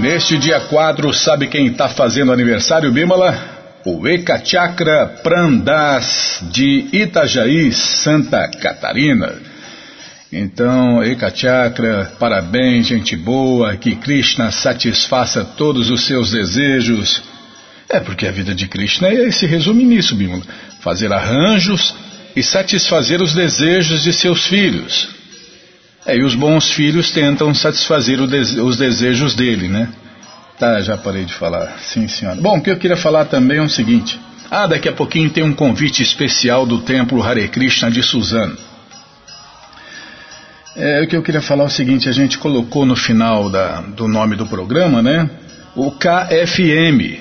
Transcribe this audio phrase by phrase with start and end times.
[0.00, 3.82] Neste dia 4, sabe quem está fazendo aniversário, Bímola?
[3.84, 9.34] O Eka Chakra Prandas de Itajaí, Santa Catarina.
[10.32, 17.22] Então, Eka Chakra, parabéns, gente boa, que Krishna satisfaça todos os seus desejos.
[17.88, 20.42] É porque a vida de Krishna é, se resume nisso, Bímola.
[20.80, 21.94] Fazer arranjos
[22.34, 25.15] e satisfazer os desejos de seus filhos.
[26.06, 29.88] É, e os bons filhos tentam satisfazer os desejos dele, né?
[30.58, 31.78] Tá, já parei de falar.
[31.80, 32.40] Sim, senhora.
[32.40, 34.18] Bom, o que eu queria falar também é o seguinte.
[34.50, 38.56] Ah, daqui a pouquinho tem um convite especial do Templo Hare Krishna de Suzano.
[40.76, 43.80] É, o que eu queria falar é o seguinte, a gente colocou no final da,
[43.80, 45.28] do nome do programa, né?
[45.74, 47.18] O KFM.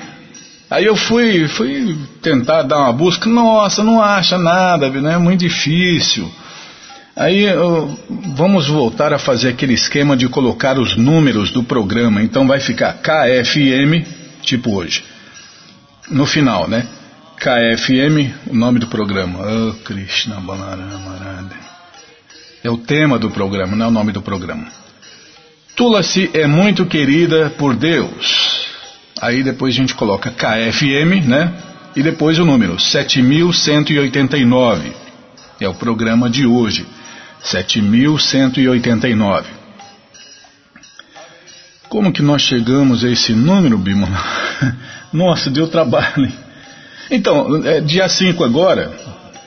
[0.69, 5.13] Aí eu fui, fui tentar dar uma busca, nossa, não acha nada, né?
[5.13, 6.29] É muito difícil.
[7.15, 7.45] Aí
[8.35, 12.21] vamos voltar a fazer aquele esquema de colocar os números do programa.
[12.21, 14.05] Então vai ficar KFM,
[14.41, 15.01] tipo hoje.
[16.09, 16.85] No final, né?
[17.37, 19.39] KFM, o nome do programa.
[19.39, 21.49] Oh, Krishna Balarama
[22.61, 24.67] É o tema do programa, não é o nome do programa.
[25.73, 28.67] Tulasi é muito querida por Deus.
[29.21, 31.53] Aí depois a gente coloca KFM, né?
[31.95, 34.91] E depois o número 7189.
[35.61, 36.85] É o programa de hoje.
[37.45, 39.45] 7.189.
[41.87, 44.07] Como que nós chegamos a esse número, Bima?
[45.13, 46.31] Nossa, deu trabalho.
[47.09, 48.91] Então, é, dia 5 agora,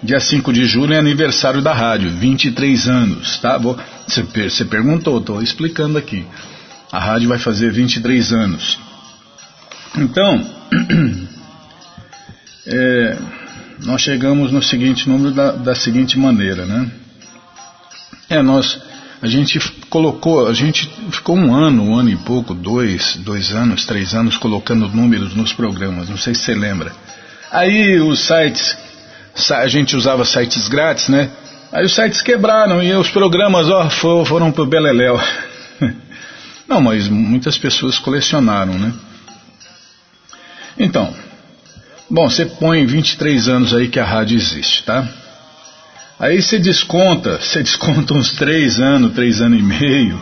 [0.02, 3.58] dia 5 de julho é aniversário da rádio, 23 anos, tá?
[3.58, 6.24] Você, você perguntou, estou explicando aqui.
[6.92, 8.78] A rádio vai fazer 23 anos.
[9.96, 10.46] Então,
[12.66, 13.18] é,
[13.84, 16.90] nós chegamos no seguinte número da, da seguinte maneira, né?
[18.30, 18.78] É, nós,
[19.22, 23.86] a gente colocou, a gente ficou um ano, um ano e pouco, dois, dois anos,
[23.86, 26.92] três anos colocando números nos programas, não sei se você lembra.
[27.50, 28.76] Aí os sites,
[29.50, 31.30] a gente usava sites grátis, né?
[31.72, 35.18] Aí os sites quebraram e os programas, ó, foram pro Beleléu.
[36.68, 38.92] Não, mas muitas pessoas colecionaram, né?
[40.78, 41.14] Então,
[42.10, 45.08] bom, você põe 23 anos aí que a rádio existe, tá?
[46.18, 50.20] Aí você desconta, você desconta uns três anos, três anos e meio,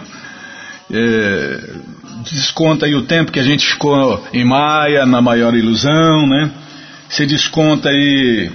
[0.93, 1.61] é,
[2.23, 6.51] desconta aí o tempo que a gente ficou em Maia, na maior ilusão, né?
[7.09, 8.51] Você desconta aí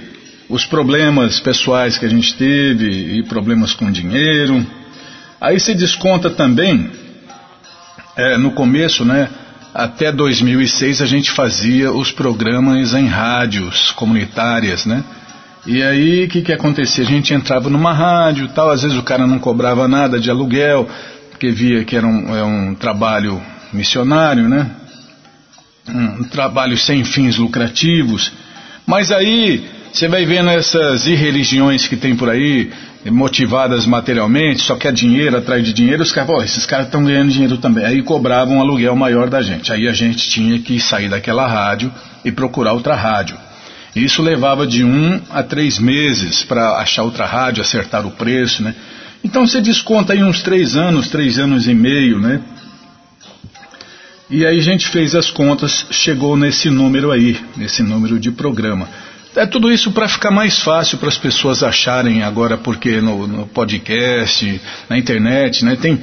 [0.48, 4.64] os problemas pessoais que a gente teve e problemas com dinheiro.
[5.40, 6.90] Aí você desconta também,
[8.14, 9.28] é, no começo, né?
[9.74, 15.02] Até 2006 a gente fazia os programas em rádios comunitárias, né?
[15.64, 17.04] E aí, o que que acontecia?
[17.04, 20.88] A gente entrava numa rádio tal, às vezes o cara não cobrava nada de aluguel,
[21.30, 23.40] porque via que era um, é um trabalho
[23.72, 24.70] missionário, né?
[25.88, 28.32] Um trabalho sem fins lucrativos.
[28.84, 32.70] Mas aí, você vai vendo essas irreligiões que tem por aí,
[33.06, 37.58] motivadas materialmente, só quer dinheiro atrás de dinheiro, os caras, esses caras estão ganhando dinheiro
[37.58, 37.84] também.
[37.84, 39.72] Aí cobravam um aluguel maior da gente.
[39.72, 41.92] Aí a gente tinha que sair daquela rádio
[42.24, 43.36] e procurar outra rádio.
[43.94, 48.74] Isso levava de um a três meses para achar outra rádio, acertar o preço, né?
[49.22, 52.40] Então você desconta aí uns três anos, três anos e meio, né?
[54.30, 58.88] E aí a gente fez as contas, chegou nesse número aí, nesse número de programa.
[59.36, 63.46] É tudo isso para ficar mais fácil para as pessoas acharem agora, porque no, no,
[63.46, 65.76] podcast, na internet, né?
[65.76, 66.00] Tem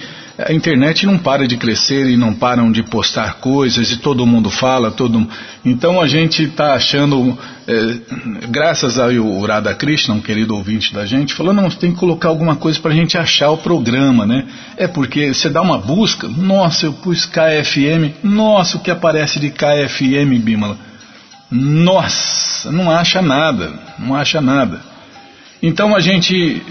[0.48, 4.50] a internet não para de crescer e não param de postar coisas e todo mundo
[4.50, 5.28] fala, todo
[5.66, 11.34] então a gente está achando, é, graças ao Radha Krishna, um querido ouvinte da gente,
[11.34, 14.48] falou não, tem que colocar alguma coisa para a gente achar o programa, né?
[14.78, 19.50] É porque você dá uma busca, nossa, eu pus KFM, nossa, o que aparece de
[19.50, 20.78] KFM, Bimala?
[21.52, 24.80] Nossa, não acha nada, não acha nada.
[25.62, 26.64] Então a gente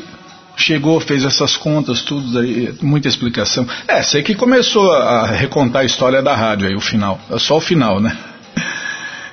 [0.58, 3.66] chegou, fez essas contas, tudo aí, muita explicação.
[3.86, 7.56] É, sei que começou a recontar a história da rádio aí, o final, é só
[7.56, 8.16] o final, né?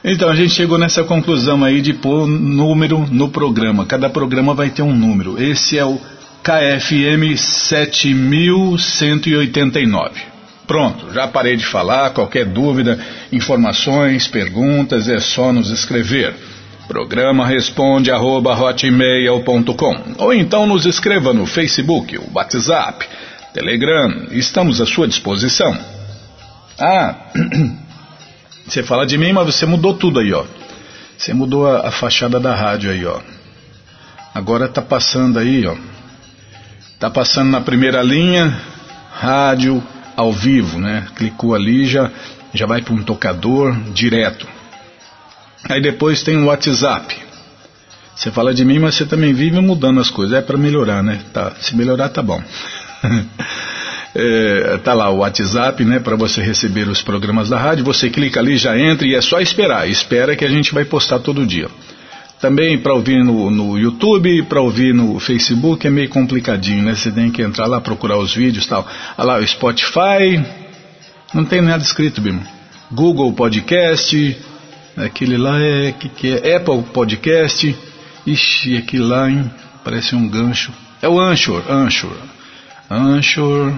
[0.08, 3.88] Então a gente chegou nessa conclusão aí de pôr número no programa.
[3.88, 5.42] Cada programa vai ter um número.
[5.42, 6.00] Esse é o
[6.44, 10.22] KFM 7189.
[10.68, 12.12] Pronto, já parei de falar.
[12.12, 13.00] Qualquer dúvida,
[13.32, 16.36] informações, perguntas, é só nos escrever.
[16.88, 23.08] Programa responde arroba hotmail.com ou então nos escreva no Facebook, WhatsApp,
[23.54, 25.76] Telegram, estamos à sua disposição.
[26.80, 27.16] Ah,
[28.68, 30.46] você fala de mim, mas você mudou tudo aí, ó.
[31.18, 33.20] Você mudou a, a fachada da rádio aí, ó.
[34.34, 35.76] Agora tá passando aí, ó.
[37.00, 38.62] Tá passando na primeira linha,
[39.12, 39.82] rádio,
[40.16, 41.08] ao vivo, né?
[41.16, 42.12] Clicou ali já
[42.54, 44.48] já vai para um tocador direto.
[45.70, 47.16] Aí depois tem o WhatsApp.
[48.16, 50.38] Você fala de mim, mas você também vive mudando as coisas.
[50.38, 51.20] É para melhorar, né?
[51.34, 52.42] Tá, se melhorar tá bom.
[54.16, 57.84] é, tá lá o WhatsApp, né, para você receber os programas da rádio.
[57.84, 59.90] Você clica ali, já entra e é só esperar.
[59.90, 61.68] Espera que a gente vai postar todo dia.
[62.40, 66.96] Também para ouvir no, no YouTube, para ouvir no Facebook é meio complicadinho, né?
[66.96, 68.88] Você tem que entrar lá, procurar os vídeos e tal.
[69.18, 70.42] Olha lá, o Spotify,
[71.34, 72.44] não tem nada escrito, Bimo.
[72.92, 74.38] Google Podcast,
[74.98, 77.76] aquele lá é, que, que é Apple Podcast.
[78.26, 79.52] Ixi, aquele lá, hein?
[79.84, 80.72] Parece um gancho.
[81.02, 82.18] É o Anchor, Anchor.
[82.90, 83.74] Anchor,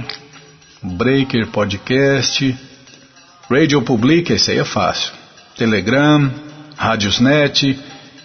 [0.81, 2.56] Breaker Podcast,
[3.50, 5.12] Radio Public, esse aí é fácil.
[5.58, 6.31] Telegram,
[6.75, 7.78] Radiosnet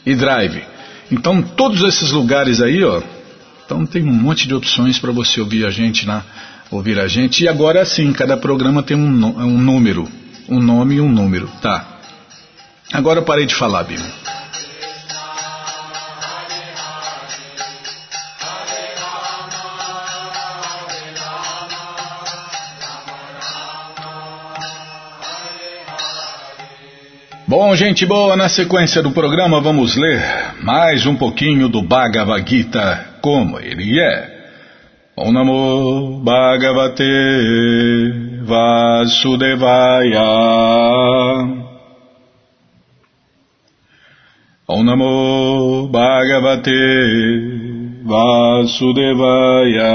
[0.05, 0.63] e Drive.
[1.11, 3.03] Então, todos esses lugares aí, ó,
[3.65, 6.23] então tem um monte de opções para você ouvir a gente na
[6.71, 7.45] ouvir a gente.
[7.45, 10.09] E agora sim, cada programa tem um, um número,
[10.49, 11.92] um nome e um número, tá?
[12.93, 14.13] Agora eu parei de falar, Bíblia.
[27.49, 30.23] Bom, gente boa, na sequência do programa vamos ler
[30.63, 34.43] mais um pouquinho do Bhagavad Gita, como ele é.
[35.17, 37.05] Om Namo Bhagavate
[38.45, 40.23] Vasudevaya
[44.73, 46.81] Om Namo Bhagavate
[48.09, 49.93] Vasudevaya.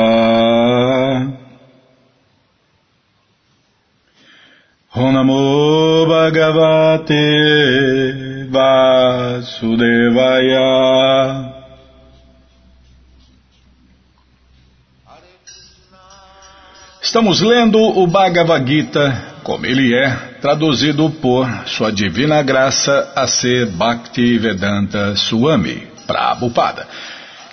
[4.94, 7.26] Om Namo Bhagavate
[8.54, 9.50] Vasudevaya.
[17.02, 20.10] Estamos lendo o Bhagavad Gita como ele é,
[20.42, 26.86] traduzido por Sua Divina Graça a ser Bhakti Vedanta Swami, Prabhupada.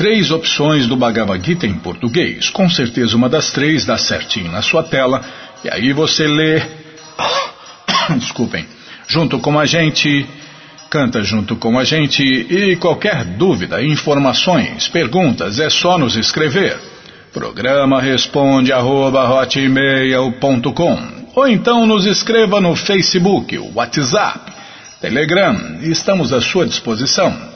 [0.00, 2.48] três opções do Bhagavad Gita em português.
[2.48, 5.20] Com certeza uma das três dá certinho na sua tela.
[5.62, 6.62] E aí você lê.
[8.16, 8.64] Desculpem.
[9.06, 10.24] Junto com a gente.
[10.88, 12.22] Canta junto com a gente.
[12.22, 16.78] E qualquer dúvida, informações, perguntas, é só nos escrever.
[17.30, 19.28] Programa responde arroba,
[21.34, 24.50] ou então nos escreva no Facebook, WhatsApp,
[24.98, 25.78] Telegram.
[25.82, 27.49] Estamos à sua disposição.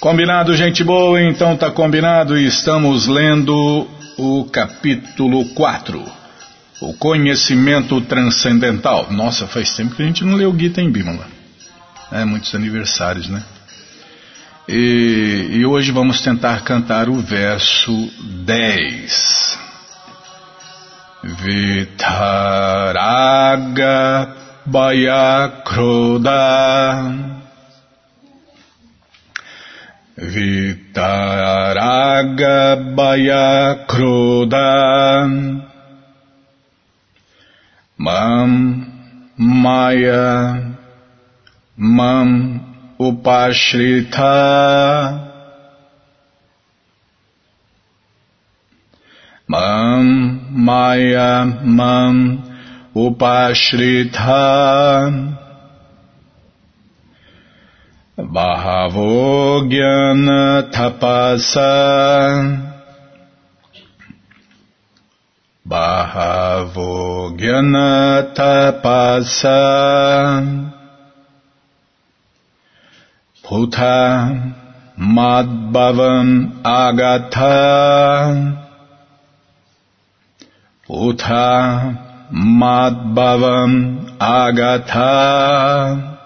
[0.00, 1.20] Combinado, gente boa?
[1.20, 3.84] Então tá combinado e estamos lendo
[4.16, 6.00] o capítulo 4.
[6.80, 9.08] O conhecimento transcendental.
[9.10, 11.26] Nossa, faz tempo que a gente não leu Gita em Bímola.
[12.12, 13.42] É, muitos aniversários, né?
[14.68, 18.08] E, e hoje vamos tentar cantar o verso
[18.44, 19.58] 10.
[21.24, 22.68] Vitaraga
[24.64, 25.58] Vitaraga
[32.96, 35.22] Baya Kroda
[37.98, 38.82] Mam
[39.38, 40.74] Maya.
[41.76, 42.60] Mam
[42.98, 44.34] Upashrita.
[49.46, 50.06] Mam
[50.50, 51.46] Maya.
[51.62, 52.42] Mam
[52.90, 54.38] Upashrita
[58.18, 61.70] Bahavo Jnana Tapasa
[65.64, 69.62] Bahavo Jnana Tapasa
[73.44, 74.58] Puta
[74.98, 77.54] Madbhavam Agata
[80.84, 81.96] Puta
[82.32, 86.17] Madbhavam Agata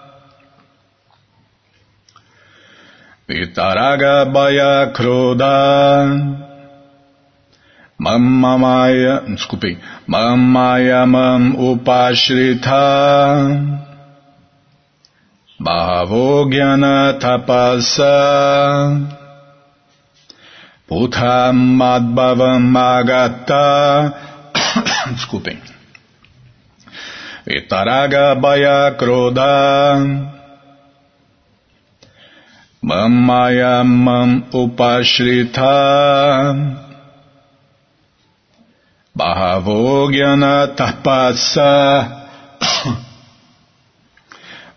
[3.33, 5.57] Vitaraga Baya Kroda
[7.97, 12.85] Mamamaya, desculpem, Mamaya Mam Upashrita.
[15.57, 18.13] Bhavogyana Tapasa.
[20.87, 24.13] Putam Madbhavam Magata
[25.15, 25.57] Desculpem.
[27.47, 30.42] Vitaraga Baya Kroda
[32.83, 35.71] Mamaya mam upashrita.
[39.15, 42.19] Bahavo Gyana Tapasa.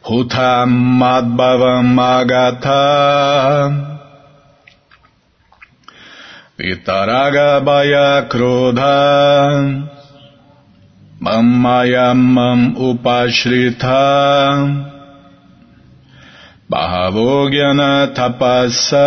[0.06, 0.70] Hutam
[1.02, 2.86] Madbhavam Magata
[6.56, 9.82] Vitaraga Baya Krodha.
[11.20, 13.98] Mammayamam Upashrita
[16.68, 18.99] Bahavogyana Tapasa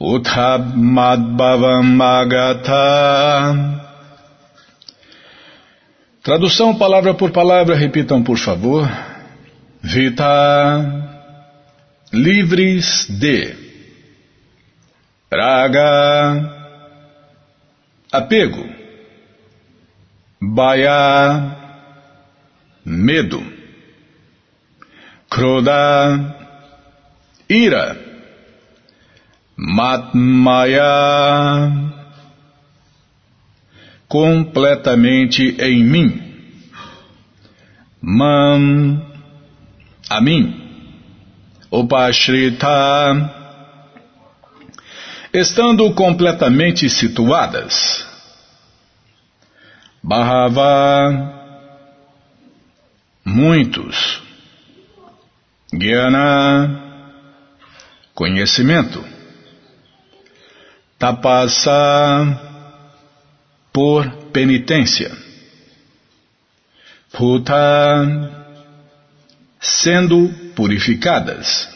[0.00, 3.82] Uthabmadbhavam Magata
[6.22, 8.88] Tradução palavra por palavra, repitam por favor.
[9.82, 10.24] Vita,
[12.12, 13.56] livres de.
[15.28, 16.78] Praga,
[18.12, 18.64] apego,
[20.40, 21.56] Baya,
[22.84, 23.42] medo,
[25.32, 26.36] Kroda,
[27.48, 27.96] ira,
[29.56, 30.82] Matmaya,
[34.06, 36.20] completamente em mim.
[38.02, 39.00] Mam,
[40.10, 40.54] a mim.
[41.70, 42.68] Upashrita,
[45.32, 48.06] estando completamente situadas.
[50.02, 51.32] Bahava,
[53.24, 54.20] muitos.
[55.72, 56.80] Gyana,
[58.14, 59.02] conhecimento.
[60.98, 62.52] Tapasa,
[63.72, 65.10] por penitência.
[67.10, 68.30] Puta,
[69.60, 71.68] sendo purificadas.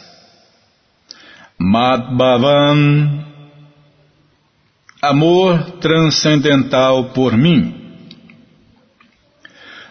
[1.59, 3.25] Madbhavan,
[5.01, 7.73] amor transcendental por mim.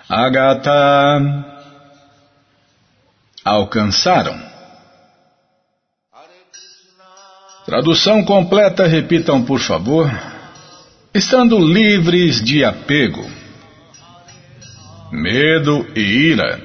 [0.09, 1.56] Agata,
[3.47, 4.37] alcançaram.
[7.65, 10.11] Tradução completa, repitam por favor
[11.15, 13.25] estando livres de apego,
[15.11, 16.63] medo e ira,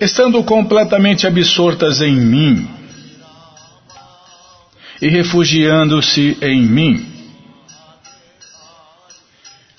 [0.00, 2.68] estando completamente absortas em mim
[5.00, 7.06] e refugiando-se em mim.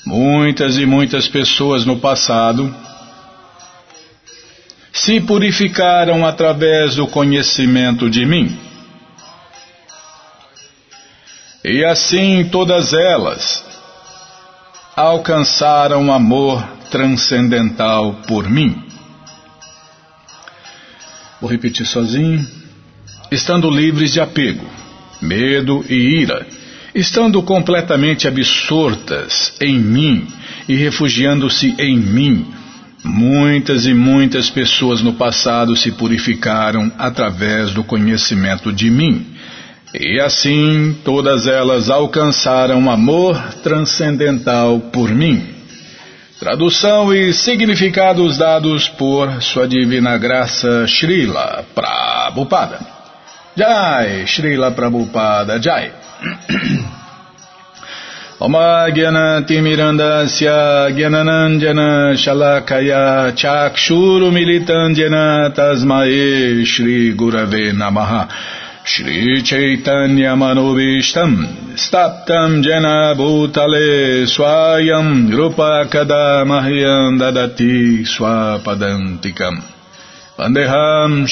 [0.05, 2.73] Muitas e muitas pessoas no passado
[4.91, 8.57] se purificaram através do conhecimento de mim.
[11.63, 13.63] E assim todas elas
[14.95, 18.83] alcançaram amor transcendental por mim.
[21.39, 22.45] Vou repetir sozinho.
[23.31, 24.65] Estando livres de apego,
[25.21, 26.45] medo e ira,
[26.93, 30.27] estando completamente absortas em mim
[30.67, 32.53] e refugiando-se em mim,
[33.03, 39.25] muitas e muitas pessoas no passado se purificaram através do conhecimento de mim
[39.93, 45.45] e assim todas elas alcançaram amor transcendental por mim.
[46.39, 52.79] Tradução e significados dados por Sua Divina Graça Srila Prabhupada.
[53.55, 55.91] Jai, Srila Prabhupada, Jai.
[60.97, 68.27] Gyananandjana Shalakaya Chakshuru Militandjana Tasmae Shri Gurave Namaha.
[68.83, 79.61] Shri Chaitanya Manobishtam Staptam Jena Bhutale Swayam Rupa Kadamahyam Dadati Swapadantikam.
[80.35, 81.27] Vandeham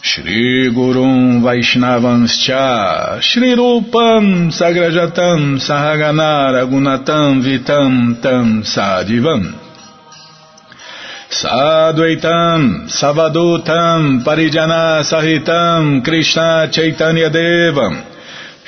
[0.00, 9.68] Shri Gurum Vaishnavanscha Shri Rupam Sagrajatam Sahagana Ragunatam Vitam Tam Sadivam.
[11.30, 18.02] Sadvaitam, Savadutam, Parijana Sahitam, Krishna Chaitanya Devam,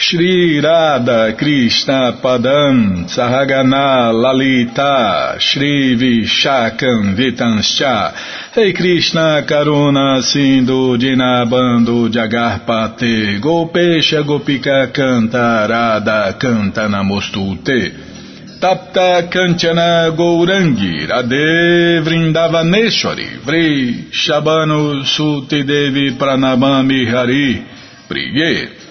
[0.02, 13.42] Shri Radha Krishna Padam, Sahagana Lalita, Shri Vishakam Vitanscha, Rei Krishna Karuna Sindhu Dinabando Jagarpate,
[13.42, 18.59] Gopesha Gopika Canta, Radha Canta Namostute.
[18.59, 27.66] Tapta Kanchana Gourangi Radhe Vrindavaneshwari Vri Shabano Suti Devi Pranamami Hari
[28.09, 28.89] Priye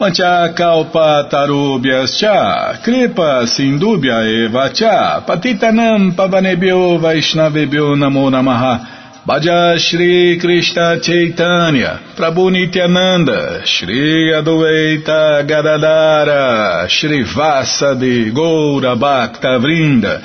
[0.00, 10.38] Mancha Kalpa Tarubhyas Cha Kripa Sindubhya Eva Cha Patitanam Pavanebhyo Vaishnavebhyo Namo Namaha Bhaja Shri
[10.40, 20.22] Krishna Chaitanya, Prabhu Nityananda, Shri Adueita Gadadara, Shri Vasa de Goura Bhakta Vrinda,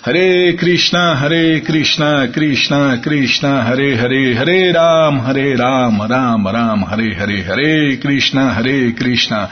[0.00, 7.14] Hare Krishna, Hare Krishna, Krishna Krishna, Hare Hare, Hare Ram, Hare Ram, Ram Ram, Hare
[7.14, 9.50] Hare, Hare Krishna, Hare Krishna,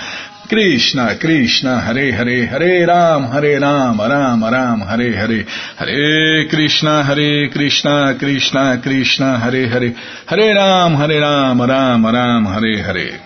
[0.48, 5.44] Krishna Krishna, Hare Hare, Hare Ram, Hare Ram, Ram Ram, Hare Hare,
[5.78, 9.94] Hare Krishna, Hare Krishna, Krishna Krishna, Hare Hare,
[10.26, 13.20] Hare Ram, Hare Ram, Ram Ram, Hare Hare.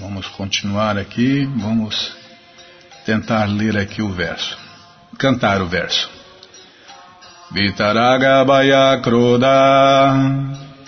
[0.00, 2.21] Vamos continuar aqui, vamos
[3.04, 4.56] tentar ler aqui o verso,
[5.18, 6.08] cantar o verso.
[7.52, 10.14] Vitaragabaya Kroda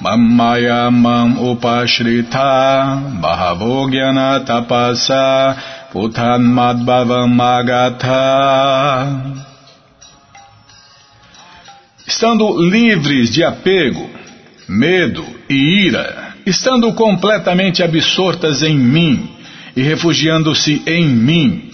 [0.00, 5.56] Mamaya Mam Upashrita Bahavogyana Tapasa
[5.92, 7.36] Putan Madbhavam
[12.06, 14.08] Estando livres de apego,
[14.66, 15.54] medo e
[15.86, 19.28] ira, estando completamente absortas em mim
[19.76, 21.73] e refugiando-se em mim,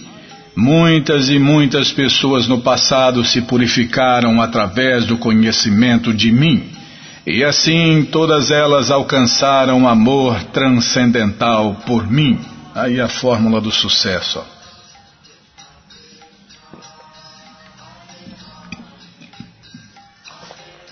[0.55, 6.69] Muitas e muitas pessoas no passado se purificaram através do conhecimento de mim,
[7.25, 12.39] e assim todas elas alcançaram amor transcendental por mim.
[12.75, 14.43] Aí a fórmula do sucesso.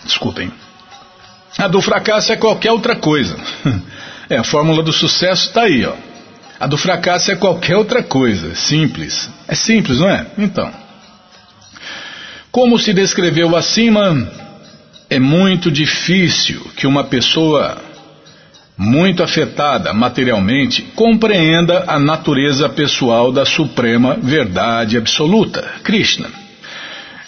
[0.06, 0.52] Desculpem.
[1.58, 3.38] A do fracasso é qualquer outra coisa.
[4.32, 5.96] É, a fórmula do sucesso está aí, ó.
[6.60, 9.30] A do fracasso é qualquer outra coisa, simples.
[9.48, 10.26] É simples, não é?
[10.38, 10.72] Então.
[12.52, 14.30] Como se descreveu acima,
[15.10, 17.78] é muito difícil que uma pessoa
[18.78, 26.30] muito afetada materialmente compreenda a natureza pessoal da suprema verdade absoluta, Krishna.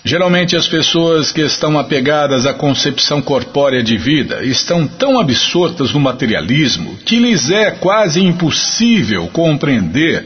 [0.04, 6.00] Geralmente as pessoas que estão apegadas à concepção corpórea de vida estão tão absortas no
[6.00, 10.26] materialismo que lhes é quase impossível compreender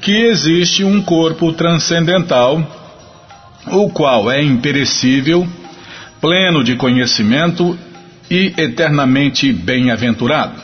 [0.00, 2.60] que existe um corpo transcendental,
[3.68, 5.46] o qual é imperecível,
[6.20, 7.78] pleno de conhecimento
[8.28, 10.60] e eternamente bem-aventurado.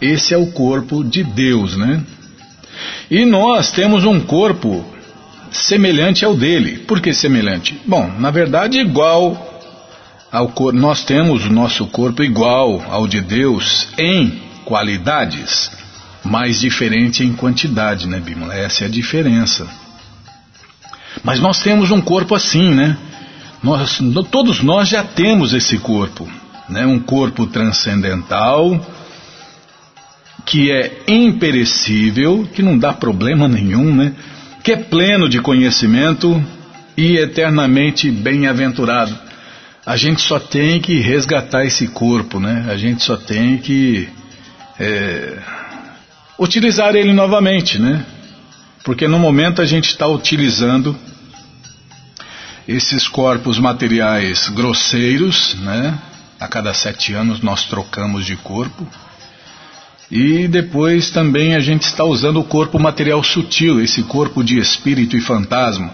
[0.00, 2.04] Esse é o corpo de Deus, né?
[3.10, 4.84] E nós temos um corpo
[5.52, 6.78] semelhante ao dele.
[6.78, 7.80] Por que semelhante?
[7.86, 9.50] Bom, na verdade, igual
[10.30, 10.78] ao corpo.
[10.78, 15.70] Nós temos o nosso corpo igual ao de Deus em qualidades,
[16.24, 18.54] mas diferente em quantidade, né, Bímola?
[18.54, 19.68] Essa é a diferença.
[21.22, 22.96] Mas nós temos um corpo assim, né?
[23.62, 26.28] Nós, todos nós já temos esse corpo,
[26.68, 26.86] né?
[26.86, 28.80] Um corpo transcendental
[30.44, 34.12] que é imperecível, que não dá problema nenhum, né?
[34.62, 36.42] Que é pleno de conhecimento
[36.96, 39.16] e eternamente bem-aventurado.
[39.84, 42.66] A gente só tem que resgatar esse corpo, né?
[42.68, 44.08] A gente só tem que
[44.78, 45.38] é,
[46.38, 48.04] utilizar ele novamente, né?
[48.84, 50.96] Porque no momento a gente está utilizando
[52.66, 55.98] esses corpos materiais grosseiros, né?
[56.38, 58.86] A cada sete anos nós trocamos de corpo.
[60.12, 65.16] E depois também a gente está usando o corpo material sutil, esse corpo de espírito
[65.16, 65.90] e fantasma.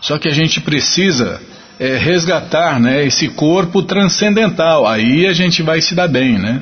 [0.00, 1.40] Só que a gente precisa
[1.78, 4.88] é, resgatar né, esse corpo transcendental.
[4.88, 6.60] Aí a gente vai se dar bem, né?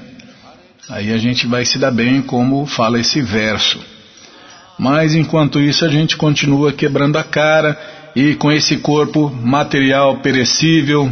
[0.87, 3.81] Aí a gente vai se dar bem, como fala esse verso.
[4.79, 7.81] Mas enquanto isso a gente continua quebrando a cara
[8.15, 11.11] e com esse corpo material perecível,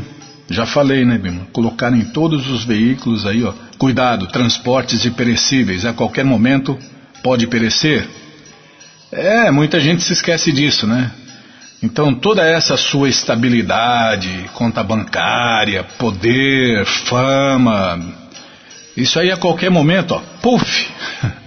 [0.48, 1.46] já falei, né, Bima?
[1.52, 6.78] Colocar em todos os veículos aí, ó, Cuidado, transportes e perecíveis, a qualquer momento
[7.22, 8.08] pode perecer.
[9.12, 11.10] É, muita gente se esquece disso, né?
[11.82, 18.00] Então toda essa sua estabilidade, conta bancária, poder, fama,
[18.96, 20.88] isso aí a qualquer momento, ó, puf!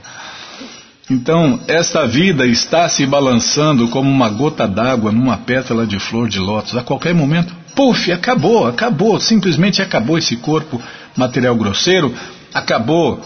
[1.11, 6.37] Então, esta vida está se balançando como uma gota d'água numa pétala de flor de
[6.37, 6.77] lótus.
[6.77, 10.81] A qualquer momento, puf, acabou, acabou, simplesmente acabou esse corpo
[11.15, 12.13] material grosseiro,
[12.53, 13.21] acabou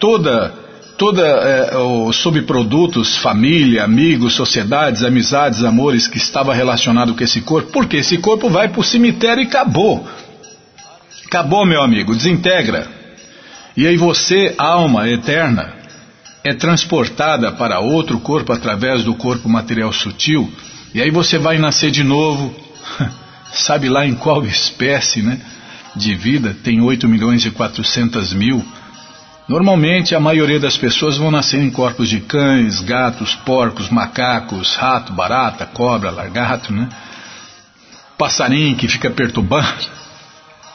[0.00, 0.52] toda
[0.98, 7.70] toda é, os subprodutos, família, amigos, sociedades, amizades, amores que estava relacionado com esse corpo,
[7.70, 10.04] porque esse corpo vai para o cemitério e acabou.
[11.26, 12.88] Acabou, meu amigo, desintegra.
[13.76, 15.74] E aí você, alma eterna,
[16.42, 20.52] é transportada para outro corpo através do corpo material sutil,
[20.92, 22.52] e aí você vai nascer de novo,
[23.52, 25.40] sabe lá em qual espécie, né?
[25.94, 28.64] de vida tem 8 milhões e 400 mil,
[29.48, 35.12] normalmente a maioria das pessoas vão nascer em corpos de cães, gatos, porcos, macacos, rato,
[35.12, 36.88] barata, cobra, lagarto, né?
[38.16, 40.02] Passarinho que fica perturbando.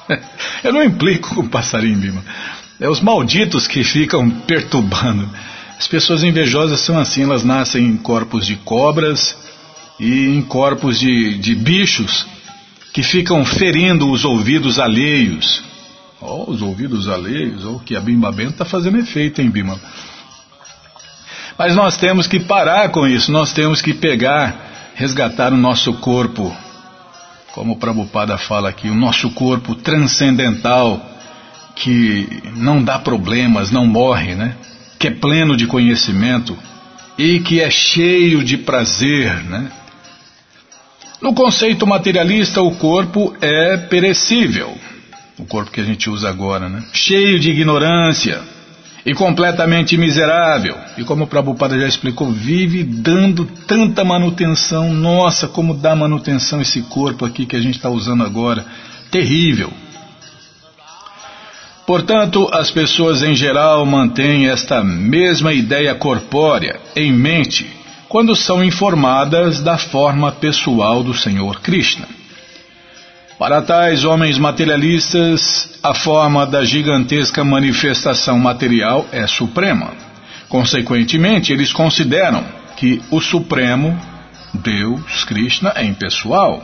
[0.64, 2.24] Eu não implico com passarinho, Bima.
[2.80, 5.30] É os malditos que ficam perturbando.
[5.80, 9.36] As pessoas invejosas são assim, elas nascem em corpos de cobras,
[10.00, 12.26] e em corpos de, de bichos
[12.98, 15.62] que ficam ferindo os ouvidos alheios.
[16.20, 19.80] Oh, os ouvidos alheios, oh, que a Bimba Bento está fazendo efeito, hein, Bimba?
[21.60, 26.52] Mas nós temos que parar com isso, nós temos que pegar, resgatar o nosso corpo,
[27.54, 31.00] como o Prabhupada fala aqui, o nosso corpo transcendental,
[31.76, 34.56] que não dá problemas, não morre, né?
[34.98, 36.58] Que é pleno de conhecimento
[37.16, 39.72] e que é cheio de prazer, né?
[41.22, 44.78] No conceito materialista, o corpo é perecível,
[45.40, 46.84] o corpo que a gente usa agora, né?
[46.94, 48.42] Cheio de ignorância,
[49.08, 50.78] e completamente miserável.
[50.98, 54.94] E como o Prabhupada já explicou, vive dando tanta manutenção.
[54.94, 58.66] Nossa, como dá manutenção esse corpo aqui que a gente está usando agora.
[59.10, 59.72] Terrível.
[61.86, 67.66] Portanto, as pessoas em geral mantêm esta mesma ideia corpórea em mente
[68.10, 72.08] quando são informadas da forma pessoal do Senhor Krishna.
[73.38, 79.92] Para tais homens materialistas, a forma da gigantesca manifestação material é suprema.
[80.50, 82.44] Consequentemente, eles consideram
[82.78, 84.00] que o Supremo,
[84.54, 86.64] Deus, Krishna, é impessoal.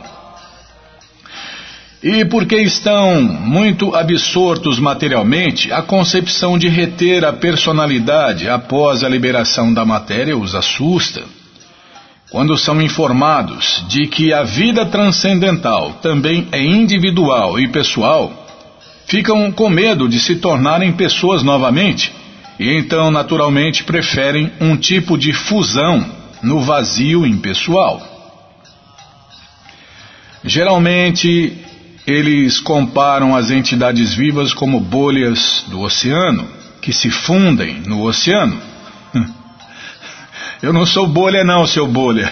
[2.04, 9.72] E porque estão muito absortos materialmente, a concepção de reter a personalidade após a liberação
[9.72, 11.22] da matéria os assusta.
[12.30, 18.46] Quando são informados de que a vida transcendental também é individual e pessoal,
[19.06, 22.12] ficam com medo de se tornarem pessoas novamente
[22.60, 26.04] e então, naturalmente, preferem um tipo de fusão
[26.42, 28.02] no vazio impessoal.
[30.44, 31.64] Geralmente,
[32.06, 36.46] eles comparam as entidades vivas como bolhas do oceano,
[36.80, 38.60] que se fundem no oceano.
[40.62, 42.30] Eu não sou bolha, não, seu bolha.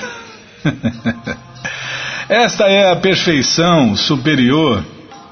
[2.29, 4.85] Esta é a perfeição superior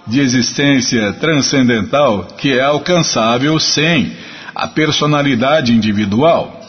[0.07, 4.13] de existência transcendental que é alcançável sem
[4.55, 6.61] a personalidade individual.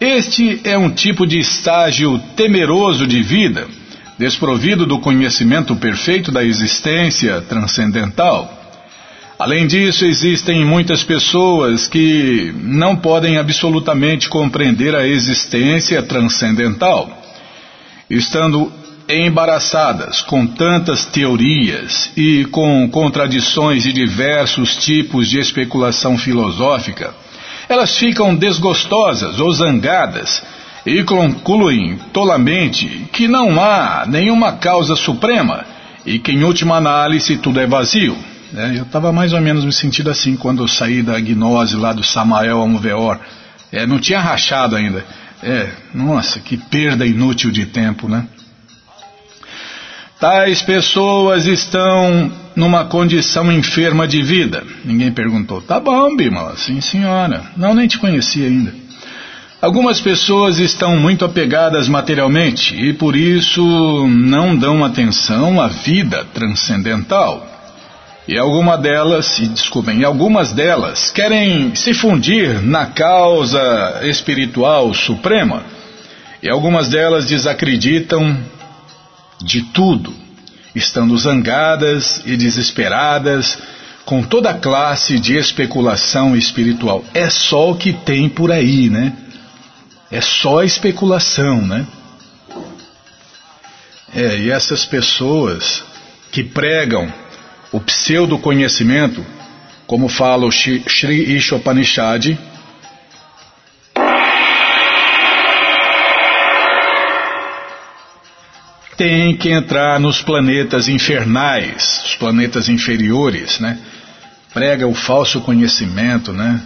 [0.00, 3.66] Este é um tipo de estágio temeroso de vida,
[4.18, 8.52] desprovido do conhecimento perfeito da existência transcendental.
[9.38, 17.22] Além disso, existem muitas pessoas que não podem absolutamente compreender a existência transcendental,
[18.08, 18.72] estando
[19.08, 27.14] embaraçadas com tantas teorias e com contradições de diversos tipos de especulação filosófica.
[27.68, 30.42] Elas ficam desgostosas ou zangadas
[30.86, 35.64] e concluem tolamente que não há nenhuma causa suprema
[36.06, 38.16] e que, em última análise, tudo é vazio.
[38.54, 41.92] É, eu estava mais ou menos me sentindo assim quando eu saí da gnose lá
[41.92, 43.18] do Samael Amuveor.
[43.72, 45.04] É, não tinha rachado ainda.
[45.42, 48.24] É, nossa, que perda inútil de tempo, né?
[50.20, 54.62] Tais pessoas estão numa condição enferma de vida.
[54.84, 55.60] Ninguém perguntou.
[55.60, 56.56] Tá bom, Bima.
[56.56, 57.42] Sim, senhora.
[57.56, 58.85] Não, nem te conhecia ainda.
[59.60, 63.62] Algumas pessoas estão muito apegadas materialmente e por isso
[64.06, 67.54] não dão atenção à vida transcendental.
[68.28, 75.62] E alguma delas, desculpem, algumas delas querem se fundir na causa espiritual suprema.
[76.42, 78.36] E algumas delas desacreditam
[79.40, 80.12] de tudo,
[80.74, 83.58] estando zangadas e desesperadas
[84.04, 87.02] com toda classe de especulação espiritual.
[87.14, 89.12] É só o que tem por aí, né?
[90.10, 91.86] É só especulação, né?
[94.14, 95.84] É, e essas pessoas
[96.30, 97.12] que pregam
[97.72, 99.24] o pseudo-conhecimento,
[99.86, 102.38] como fala o Sri Ishopanishad,
[108.96, 113.78] tem que entrar nos planetas infernais, os planetas inferiores, né?
[114.54, 116.62] Prega o falso conhecimento, né?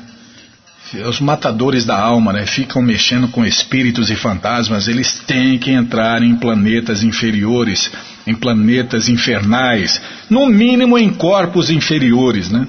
[1.09, 2.47] Os matadores da alma, né?
[2.47, 7.91] Ficam mexendo com espíritos e fantasmas, eles têm que entrar em planetas inferiores
[8.27, 12.67] em planetas infernais, no mínimo em corpos inferiores, né?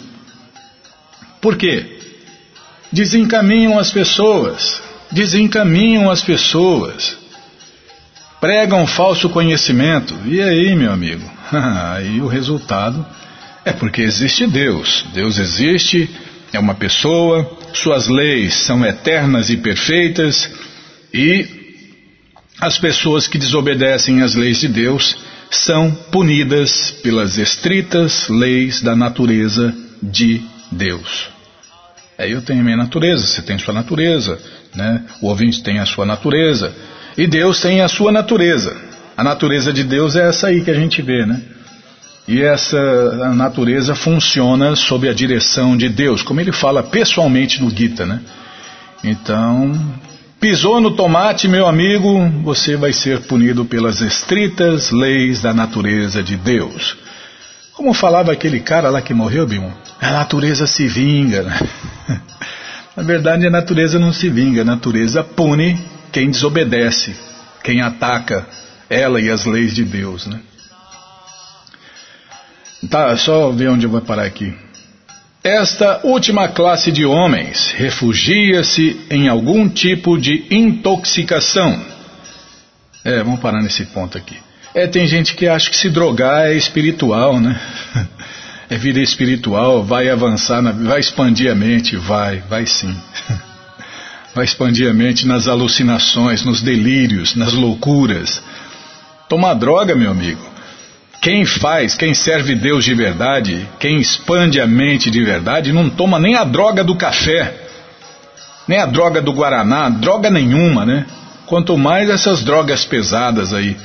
[1.39, 1.99] Por quê?
[2.91, 4.81] Desencaminham as pessoas,
[5.11, 7.17] desencaminham as pessoas,
[8.39, 10.15] pregam falso conhecimento.
[10.25, 11.29] E aí, meu amigo?
[11.51, 13.05] aí o resultado
[13.65, 15.05] é porque existe Deus.
[15.13, 16.09] Deus existe,
[16.51, 20.49] é uma pessoa, suas leis são eternas e perfeitas
[21.13, 21.45] e
[22.59, 25.17] as pessoas que desobedecem às leis de Deus
[25.49, 31.29] são punidas pelas estritas leis da natureza de Deus.
[32.17, 34.39] Aí eu tenho a minha natureza, você tem sua natureza,
[34.75, 35.03] né?
[35.21, 36.73] o ouvinte tem a sua natureza.
[37.17, 38.79] E Deus tem a sua natureza.
[39.17, 41.41] A natureza de Deus é essa aí que a gente vê, né?
[42.27, 48.05] E essa natureza funciona sob a direção de Deus, como ele fala pessoalmente no Gita,
[48.05, 48.21] né?
[49.03, 49.73] Então,
[50.39, 56.35] pisou no tomate, meu amigo, você vai ser punido pelas estritas leis da natureza de
[56.35, 56.95] Deus.
[57.73, 59.73] Como falava aquele cara lá que morreu, Bimo?
[59.99, 61.41] A natureza se vinga.
[61.43, 61.59] Né?
[62.95, 65.79] Na verdade, a natureza não se vinga, a natureza pune
[66.11, 67.15] quem desobedece,
[67.63, 68.45] quem ataca
[68.89, 70.39] ela e as leis de Deus, né?
[72.89, 74.53] Tá, só ver onde eu vou parar aqui.
[75.43, 81.83] Esta última classe de homens refugia-se em algum tipo de intoxicação.
[83.03, 84.37] É, vamos parar nesse ponto aqui.
[84.73, 87.59] É, tem gente que acha que se drogar é espiritual, né?
[88.69, 92.95] É vida espiritual, vai avançar, na, vai expandir a mente, vai, vai sim.
[94.33, 98.41] Vai expandir a mente nas alucinações, nos delírios, nas loucuras.
[99.27, 100.41] Tomar droga, meu amigo,
[101.21, 106.19] quem faz, quem serve Deus de verdade, quem expande a mente de verdade, não toma
[106.19, 107.53] nem a droga do café,
[108.67, 111.05] nem a droga do Guaraná, droga nenhuma, né?
[111.45, 113.77] Quanto mais essas drogas pesadas aí.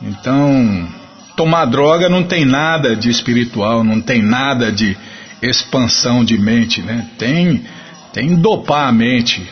[0.00, 0.88] Então,
[1.36, 4.96] tomar droga não tem nada de espiritual, não tem nada de
[5.42, 7.08] expansão de mente, né?
[7.18, 7.64] Tem,
[8.12, 9.42] tem dopar a mente,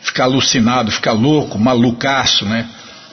[0.00, 2.68] ficar alucinado, ficar louco, malucaço, né?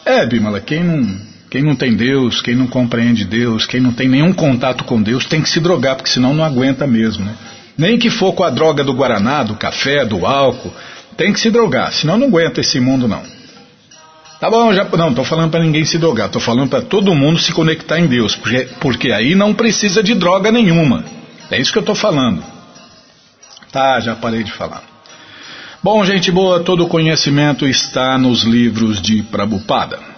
[0.06, 4.08] É, Bimala, quem não quem não tem Deus, quem não compreende Deus, quem não tem
[4.08, 7.26] nenhum contato com Deus, tem que se drogar, porque senão não aguenta mesmo.
[7.26, 7.36] Né?
[7.78, 10.74] Nem que for com a droga do Guaraná, do café, do álcool,
[11.18, 13.22] tem que se drogar, senão não aguenta esse mundo não.
[14.40, 17.38] Tá bom, já, não, estou falando para ninguém se drogar, estou falando para todo mundo
[17.38, 21.04] se conectar em Deus, porque, porque aí não precisa de droga nenhuma.
[21.52, 22.42] É isso que eu estou falando.
[23.74, 24.84] Tá, já parei de falar.
[25.84, 30.11] Bom, gente boa, todo conhecimento está nos livros de Prabhupada.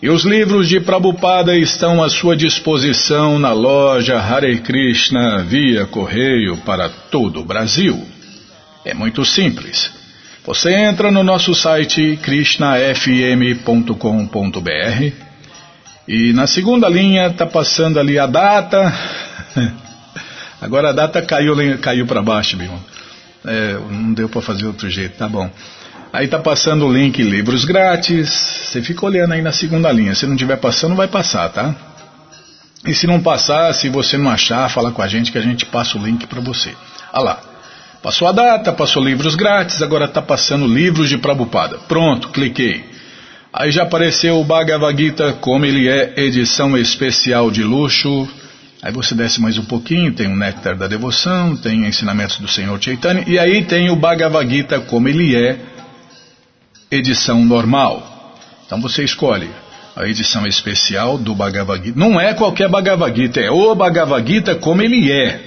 [0.00, 6.56] E os livros de Prabhupada estão à sua disposição na loja Hare Krishna via correio
[6.58, 8.06] para todo o Brasil.
[8.84, 9.90] É muito simples.
[10.46, 15.12] Você entra no nosso site krishnafm.com.br
[16.06, 18.94] e na segunda linha está passando ali a data.
[20.62, 22.72] Agora a data caiu, caiu para baixo, meu.
[23.44, 25.50] É, não deu para fazer outro jeito, tá bom.
[26.12, 28.28] Aí tá passando o link livros grátis.
[28.64, 30.14] Você fica olhando aí na segunda linha.
[30.14, 31.74] Se não estiver passando, vai passar, tá?
[32.86, 35.66] E se não passar, se você não achar, fala com a gente que a gente
[35.66, 36.74] passa o link para você.
[37.12, 37.40] Olha lá.
[38.02, 41.78] Passou a data, passou livros grátis, agora está passando livros de Prabupada.
[41.88, 42.84] Pronto, cliquei.
[43.52, 48.28] Aí já apareceu o Bhagavad Gita como ele é, edição especial de luxo.
[48.80, 52.80] Aí você desce mais um pouquinho, tem o Néctar da Devoção, tem ensinamentos do Senhor
[52.80, 55.58] Chaitanya, e aí tem o Bhagavad Gita como ele é,
[56.90, 58.36] edição normal.
[58.66, 59.48] Então você escolhe
[59.96, 61.98] a edição especial do Bhagavad Gita.
[61.98, 65.40] Não é qualquer Bhagavad Gita, é o Bhagavad Gita como ele é.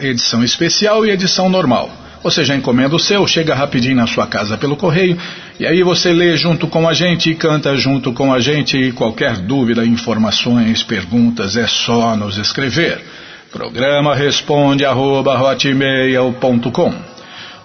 [0.00, 1.90] Edição especial e edição normal.
[2.22, 5.18] Você já encomenda o seu, chega rapidinho na sua casa pelo correio,
[5.60, 8.78] e aí você lê junto com a gente e canta junto com a gente.
[8.78, 13.04] E qualquer dúvida, informações, perguntas, é só nos escrever.
[13.52, 15.36] Programa responde arroba,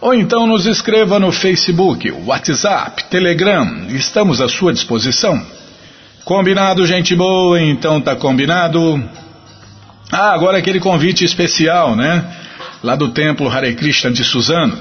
[0.01, 5.45] ou então nos escreva no Facebook, WhatsApp, Telegram, estamos à sua disposição.
[6.23, 7.61] Combinado, gente boa?
[7.61, 9.03] Então tá combinado.
[10.11, 12.25] Ah, agora aquele convite especial, né?
[12.83, 14.77] Lá do templo Hare Krishna de Suzano.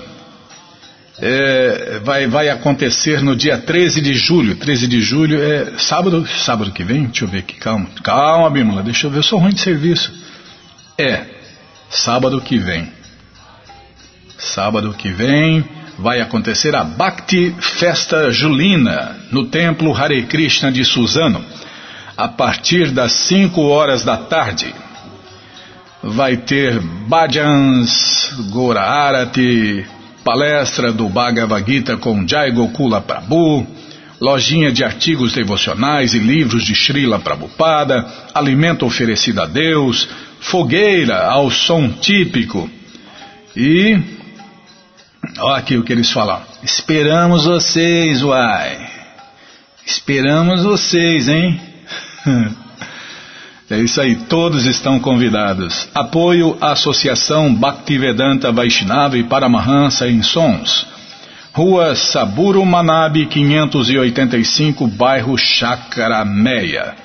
[1.20, 4.56] É, vai, vai acontecer no dia 13 de julho.
[4.56, 7.06] 13 de julho é sábado, sábado que vem?
[7.06, 7.88] Deixa eu ver aqui, calma.
[8.04, 10.12] Calma, Bímola, deixa eu ver, eu sou ruim de serviço.
[10.96, 11.24] É,
[11.90, 12.97] sábado que vem.
[14.38, 15.64] Sábado que vem
[15.98, 21.44] vai acontecer a Bhakti Festa Julina no Templo Hare Krishna de Suzano,
[22.16, 24.72] a partir das 5 horas da tarde.
[26.04, 29.84] Vai ter bhajans, Gora Arati,
[30.22, 33.66] palestra do Bhagavad Gita com Jai Gokula Prabhu,
[34.20, 41.50] lojinha de artigos devocionais e livros de Srila Prabhupada, alimento oferecido a Deus, fogueira ao
[41.50, 42.70] som típico
[43.56, 44.17] e
[45.40, 46.42] Olha aqui o que eles falam.
[46.62, 48.88] Esperamos vocês, uai.
[49.86, 51.60] Esperamos vocês, hein?
[53.70, 55.90] É isso aí, todos estão convidados.
[55.94, 60.86] Apoio à Associação Bhaktivedanta Vaishnava e Paramahansa em Sons.
[61.52, 66.96] Rua Saburo Manabe 585, bairro Chacarameia.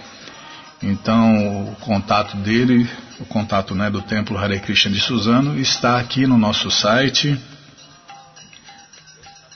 [0.81, 6.25] Então, o contato dele, o contato né, do Templo Hare Krishna de Suzano, está aqui
[6.25, 7.37] no nosso site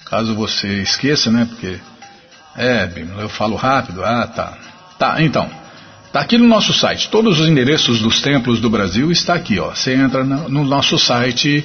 [0.10, 1.48] Caso você esqueça, né?
[1.50, 1.80] Porque
[2.56, 2.90] É,
[3.20, 4.04] eu falo rápido.
[4.04, 4.58] Ah, tá.
[4.98, 5.50] Tá, então.
[6.12, 7.10] Tá aqui no nosso site.
[7.10, 9.76] Todos os endereços dos templos do Brasil está aqui, ó.
[9.76, 11.64] Você entra no nosso site,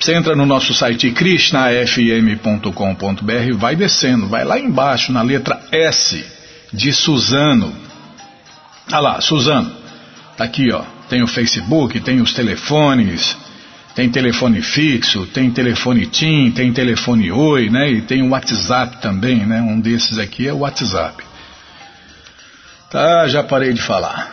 [0.00, 6.24] você entra no nosso site krishnafm.com.br, vai descendo, vai lá embaixo na letra S
[6.72, 7.72] de Suzano.
[8.90, 9.70] Ah lá, Suzano.
[10.36, 10.82] Tá aqui, ó.
[11.08, 13.36] Tem o Facebook, tem os telefones,
[13.94, 17.90] tem telefone fixo, tem telefone TIM, tem telefone Oi, né?
[17.90, 19.60] E tem o WhatsApp também, né?
[19.62, 21.22] Um desses aqui é o WhatsApp.
[22.90, 24.32] Tá, já parei de falar.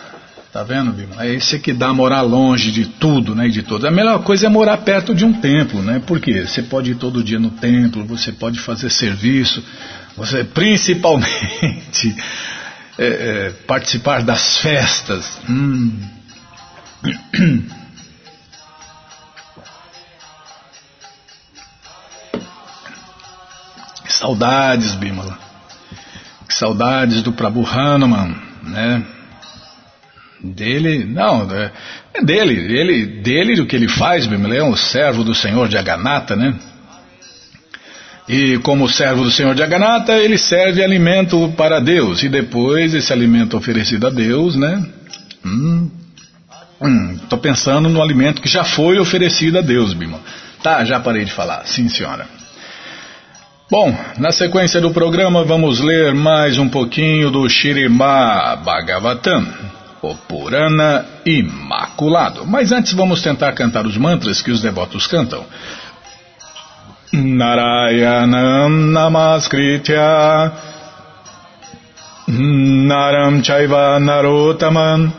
[0.51, 1.23] Tá vendo, Bima?
[1.23, 3.47] É esse que dá morar longe de tudo, né?
[3.47, 3.85] De todos.
[3.85, 6.01] A melhor coisa é morar perto de um templo, né?
[6.05, 9.63] Porque você pode ir todo dia no templo, você pode fazer serviço,
[10.17, 12.15] você principalmente
[12.97, 15.39] é, é, participar das festas.
[15.47, 15.93] Hum.
[24.11, 25.37] Saudades, Bimala.
[26.49, 29.03] Saudades do Prabhu Hanuman, né?
[30.43, 31.71] Dele, não, é,
[32.15, 35.77] é dele, ele, dele do que ele faz, Bimala, é um servo do Senhor de
[35.77, 36.55] Aganata, né?
[38.27, 43.11] E como servo do Senhor de Aganata, ele serve alimento para Deus, e depois esse
[43.11, 44.83] alimento oferecido a Deus, né?
[45.45, 45.89] Hum,
[47.21, 50.19] Estou hum, pensando no alimento que já foi oferecido a Deus, Bima.
[50.63, 51.65] Tá, já parei de falar.
[51.65, 52.25] Sim, senhora.
[53.71, 59.47] Bom, na sequência do programa vamos ler mais um pouquinho do Shirimá Bhagavatam,
[60.01, 62.45] o Purana Imaculado.
[62.45, 65.45] Mas antes vamos tentar cantar os mantras que os devotos cantam.
[67.13, 70.51] Narayanam Namaskritya
[72.27, 75.13] Naram Chaiva Narotaman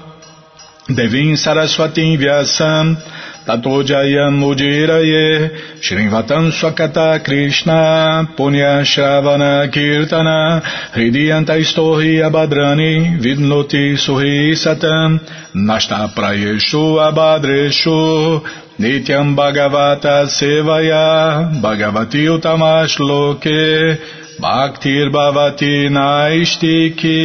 [0.91, 2.99] Devim Saraswati Vyasam
[3.45, 5.51] Tato Jayam Ujiraye
[5.81, 10.63] Shrivatam Swakata Krishna Punya Shravana Kirtana
[10.95, 15.19] Hridiyanta Istohi Abadrani Vidnoti Suhi Satam
[15.57, 18.43] Nashta Prayeshu Abadreshu
[18.79, 23.99] Nityam Bhagavata Sevaya Bhagavati Utamash Loke
[24.41, 27.21] Bhaktir Bhavati Naistiki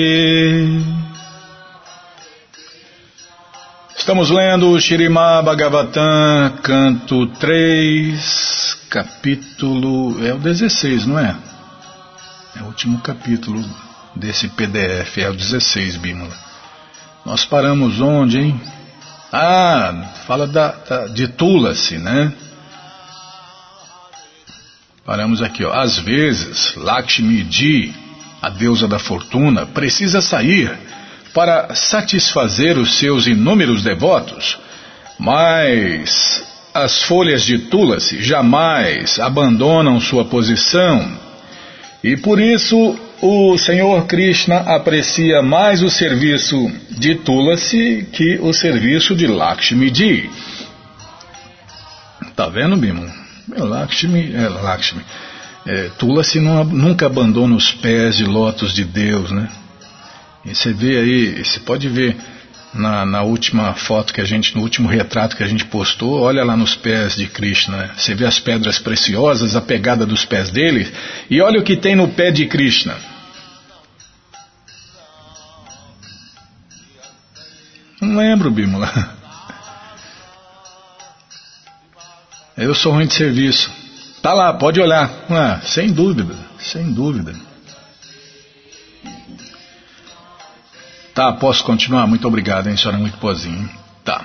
[4.08, 10.26] Estamos lendo o Bhagavatam, canto 3, capítulo.
[10.26, 11.36] É o 16, não é?
[12.56, 13.62] É o último capítulo
[14.16, 16.34] desse PDF, é o 16, Bímola.
[17.26, 18.62] Nós paramos onde, hein?
[19.30, 22.32] Ah, fala da, da, de Tulasi, né?
[25.06, 25.74] Paramos aqui, ó.
[25.74, 27.94] Às vezes, Lakshmi Ji,
[28.42, 30.80] a deusa da fortuna, precisa sair
[31.38, 34.58] para satisfazer os seus inúmeros devotos,
[35.20, 41.08] mas as folhas de Tulasi jamais abandonam sua posição
[42.04, 49.16] e por isso o Senhor Krishna aprecia mais o serviço de Tulasi que o serviço
[49.16, 49.92] de Lakshmi.
[52.36, 53.14] Tá vendo, Bima?
[53.56, 55.04] Lakshmi, é, Lakshmi.
[55.68, 59.48] É, Tulasi não, nunca abandona os pés de lótus de Deus, né?
[60.46, 62.16] E você vê aí, você pode ver
[62.74, 66.44] na, na, última foto que a gente, no último retrato que a gente postou, olha
[66.44, 67.78] lá nos pés de Krishna.
[67.78, 67.92] Né?
[67.98, 70.92] Você vê as pedras preciosas, a pegada dos pés dele,
[71.30, 72.96] e olha o que tem no pé de Krishna.
[78.00, 79.18] Não lembro, Bímola.
[82.56, 83.72] Eu sou ruim de serviço.
[84.22, 85.10] Tá lá, pode olhar.
[85.30, 87.47] Ah, sem dúvida, sem dúvida.
[91.18, 92.06] Tá, posso continuar?
[92.06, 93.68] Muito obrigado, hein, senhora, muito boazinha.
[94.06, 94.24] Tá.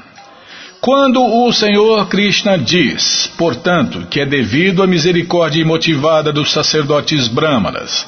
[0.79, 8.07] Quando o Senhor Krishna diz, portanto, que é devido à misericórdia imotivada dos sacerdotes brahmanas,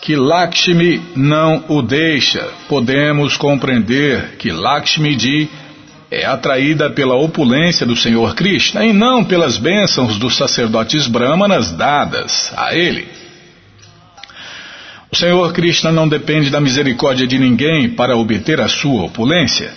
[0.00, 5.50] que Lakshmi não o deixa, podemos compreender que Lakshmi
[6.10, 12.50] é atraída pela opulência do Senhor Krishna e não pelas bênçãos dos sacerdotes brahmanas dadas
[12.56, 13.06] a ele.
[15.12, 19.70] O Senhor Krishna não depende da misericórdia de ninguém para obter a sua opulência.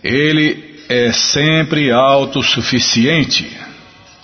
[0.00, 3.50] Ele é sempre autossuficiente,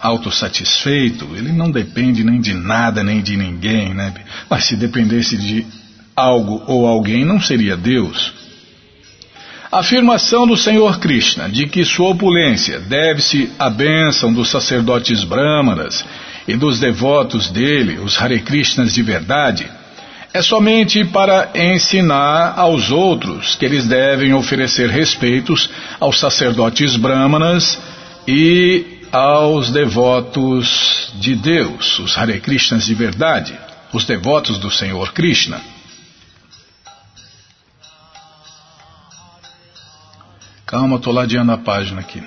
[0.01, 1.29] autossatisfeito.
[1.35, 4.15] Ele não depende nem de nada nem de ninguém, né?
[4.49, 5.67] Mas se dependesse de
[6.15, 8.33] algo ou alguém, não seria Deus.
[9.73, 16.05] A afirmação do Senhor Krishna de que sua opulência deve-se à bênção dos sacerdotes brahmanas
[16.47, 19.69] e dos devotos dele, os Hare Krishnas de verdade,
[20.35, 25.69] é somente para ensinar aos outros que eles devem oferecer respeitos
[26.01, 27.79] aos sacerdotes brahmanas
[28.27, 33.55] e aos devotos de Deus, os Hare Krishnas de verdade,
[33.93, 35.61] os devotos do Senhor Krishna.
[40.65, 42.23] Calma, estou ladeando a página aqui.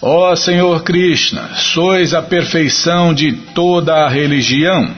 [0.00, 4.94] Ó Senhor Krishna, sois a perfeição de toda a religião.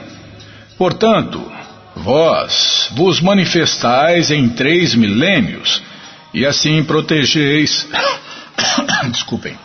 [0.77, 1.51] Portanto,
[1.95, 5.81] vós vos manifestais em três milênios
[6.33, 7.87] e assim protegeis.
[9.11, 9.57] Desculpem.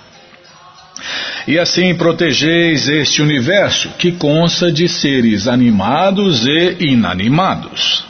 [1.46, 8.04] E assim protegeis este universo que consta de seres animados e inanimados.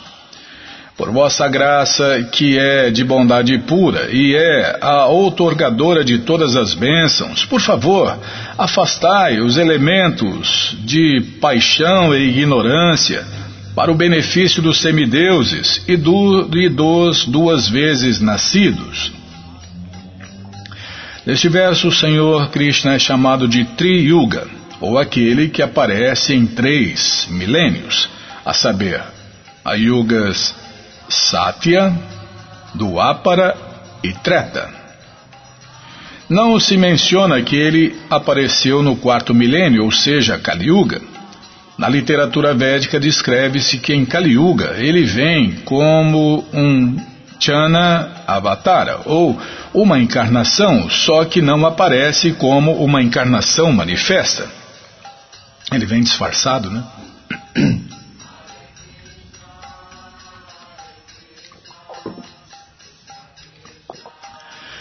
[0.96, 6.72] Por vossa graça, que é de bondade pura e é a outorgadora de todas as
[6.72, 8.18] bênçãos, por favor,
[8.56, 13.26] afastai os elementos de paixão e ignorância
[13.74, 19.12] para o benefício dos semideuses e, do, e dos duas vezes nascidos.
[21.26, 24.46] Neste verso, o Senhor Krishna é chamado de Tri-Yuga,
[24.80, 28.08] ou aquele que aparece em três milênios,
[28.46, 29.02] a saber,
[29.62, 30.54] a Yugas
[31.08, 31.92] Satya,
[32.74, 33.56] Duapara
[34.02, 34.68] e Treta.
[36.28, 41.00] Não se menciona que ele apareceu no quarto milênio, ou seja, Kali Yuga.
[41.78, 46.96] Na literatura védica descreve-se que em Kali Yuga ele vem como um
[47.38, 49.38] Chana Avatara, ou
[49.72, 54.48] uma encarnação, só que não aparece como uma encarnação manifesta.
[55.72, 56.82] Ele vem disfarçado, né?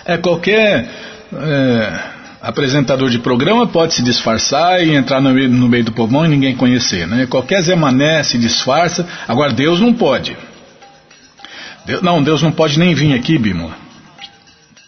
[0.05, 0.87] É qualquer
[1.33, 1.99] é,
[2.41, 6.29] apresentador de programa pode se disfarçar e entrar no meio, no meio do povão e
[6.29, 7.25] ninguém conhecer, né?
[7.25, 10.37] Qualquer Zé Mané se disfarça, agora Deus não pode.
[11.85, 13.73] Deus, não, Deus não pode nem vir aqui, Bimo.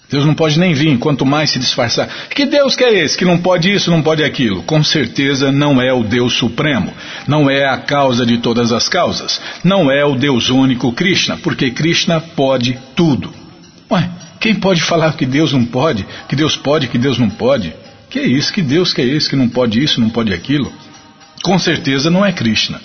[0.09, 2.07] Deus não pode nem vir, quanto mais se disfarçar.
[2.29, 4.63] Que Deus que é esse, que não pode isso, não pode aquilo?
[4.63, 6.93] Com certeza não é o Deus Supremo,
[7.27, 11.71] não é a causa de todas as causas, não é o Deus único Krishna, porque
[11.71, 13.33] Krishna pode tudo.
[13.91, 14.09] Ué,
[14.39, 17.73] quem pode falar que Deus não pode, que Deus pode, que Deus não pode?
[18.09, 20.71] Que é isso, que Deus que é esse, que não pode isso, não pode aquilo?
[21.43, 22.79] Com certeza não é Krishna.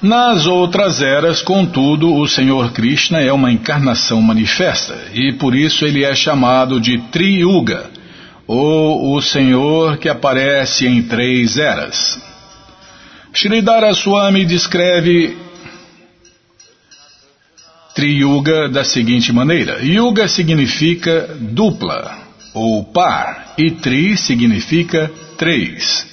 [0.00, 6.04] Nas outras eras, contudo, o Senhor Krishna é uma encarnação manifesta e por isso ele
[6.04, 7.90] é chamado de Triyuga,
[8.46, 12.22] ou o Senhor que aparece em três eras.
[13.32, 15.36] Sridhara Swami descreve
[17.98, 22.16] Triyuga da seguinte maneira: Yuga significa dupla
[22.54, 26.06] ou par e Tri significa três.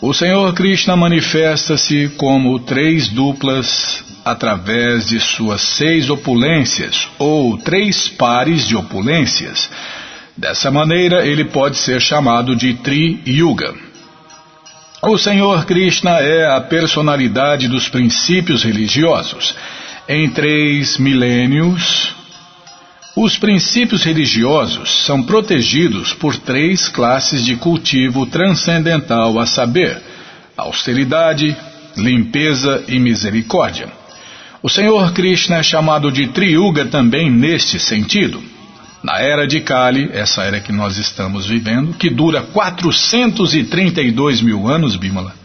[0.00, 8.64] O Senhor Krishna manifesta-se como três duplas através de suas seis opulências ou três pares
[8.64, 9.68] de opulências.
[10.36, 13.74] Dessa maneira, ele pode ser chamado de Tri Yuga.
[15.02, 19.56] O Senhor Krishna é a personalidade dos princípios religiosos.
[20.12, 22.12] Em três milênios,
[23.16, 30.02] os princípios religiosos são protegidos por três classes de cultivo transcendental, a saber,
[30.56, 31.56] austeridade,
[31.96, 33.86] limpeza e misericórdia.
[34.60, 38.42] O Senhor Krishna é chamado de Triuga também neste sentido.
[39.04, 44.96] Na era de Kali, essa era que nós estamos vivendo, que dura 432 mil anos,
[44.96, 45.36] Bimala.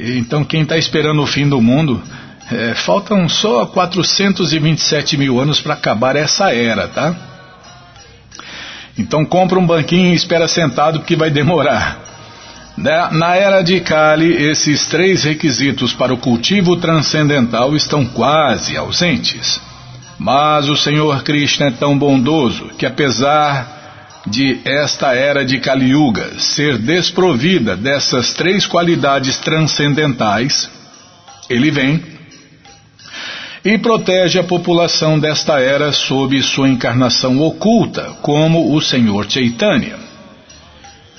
[0.00, 2.02] Então, quem está esperando o fim do mundo
[2.50, 7.14] é, faltam só 427 mil anos para acabar essa era, tá?
[8.96, 12.08] Então compra um banquinho e espera sentado porque vai demorar.
[12.76, 19.60] Na era de Kali, esses três requisitos para o cultivo transcendental estão quase ausentes.
[20.16, 26.38] Mas o Senhor Krishna é tão bondoso que, apesar de esta era de Kali Yuga
[26.38, 30.70] ser desprovida dessas três qualidades transcendentais,
[31.48, 32.17] ele vem
[33.64, 39.96] e protege a população desta era sob sua encarnação oculta, como o Senhor Chaitanya.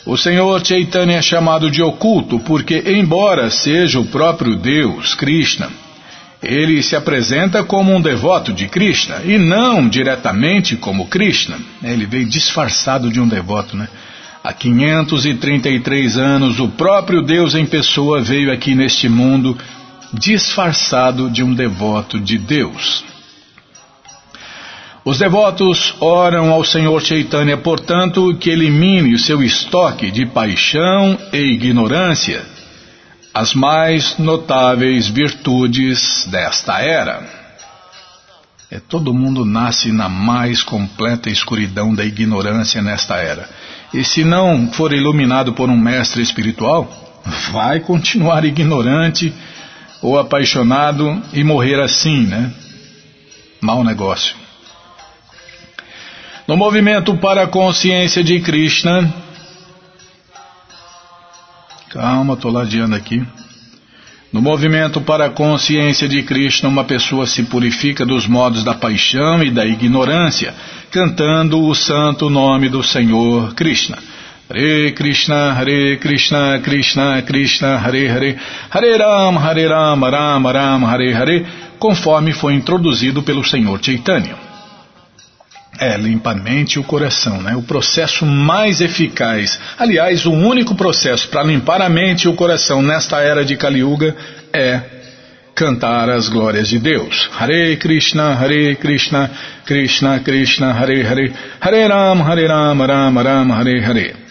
[0.06, 5.70] O Senhor Chaitanya é chamado de oculto porque, embora seja o próprio Deus, Krishna,
[6.42, 11.58] ele se apresenta como um devoto de Krishna e não diretamente como Krishna.
[11.84, 13.88] Ele veio disfarçado de um devoto, né?
[14.42, 19.58] Há 533 anos, o próprio Deus em pessoa veio aqui neste mundo
[20.14, 23.04] disfarçado de um devoto de Deus.
[25.06, 31.54] Os devotos oram ao Senhor Chaitanya, portanto, que elimine o seu estoque de paixão e
[31.54, 32.46] ignorância,
[33.34, 37.40] as mais notáveis virtudes desta era.
[38.72, 43.50] É, todo mundo nasce na mais completa escuridão da ignorância nesta era.
[43.92, 46.88] E se não for iluminado por um mestre espiritual,
[47.52, 49.34] vai continuar ignorante
[50.02, 52.52] ou apaixonado e morrer assim, né?
[53.62, 54.36] Mau negócio.
[56.48, 59.14] No movimento para a consciência de Krishna.
[61.90, 63.24] Calma, estou ladeando aqui.
[64.32, 69.44] No movimento para a consciência de Krishna, uma pessoa se purifica dos modos da paixão
[69.44, 70.54] e da ignorância,
[70.92, 73.98] cantando o santo nome do Senhor Krishna.
[74.52, 78.36] Hare Krishna, Hare Krishna, Krishna Krishna, Hare Hare,
[78.72, 81.46] Hare Ram, Hare Ram, Ram Ram, Hare Hare,
[81.78, 84.36] conforme foi introduzido pelo Senhor Chaitanya.
[85.80, 87.56] É, limpa a mente e o coração, né?
[87.56, 92.82] O processo mais eficaz, aliás, o único processo para limpar a mente e o coração
[92.82, 94.16] nesta era de Kali Yuga
[94.52, 94.82] é
[95.54, 97.30] cantar as glórias de Deus.
[97.38, 99.30] Hare Krishna, Hare Krishna,
[99.64, 104.29] Krishna Krishna, Hare Hare, Hare Ram, Hare Ram, Ram Ram, Hare Hare.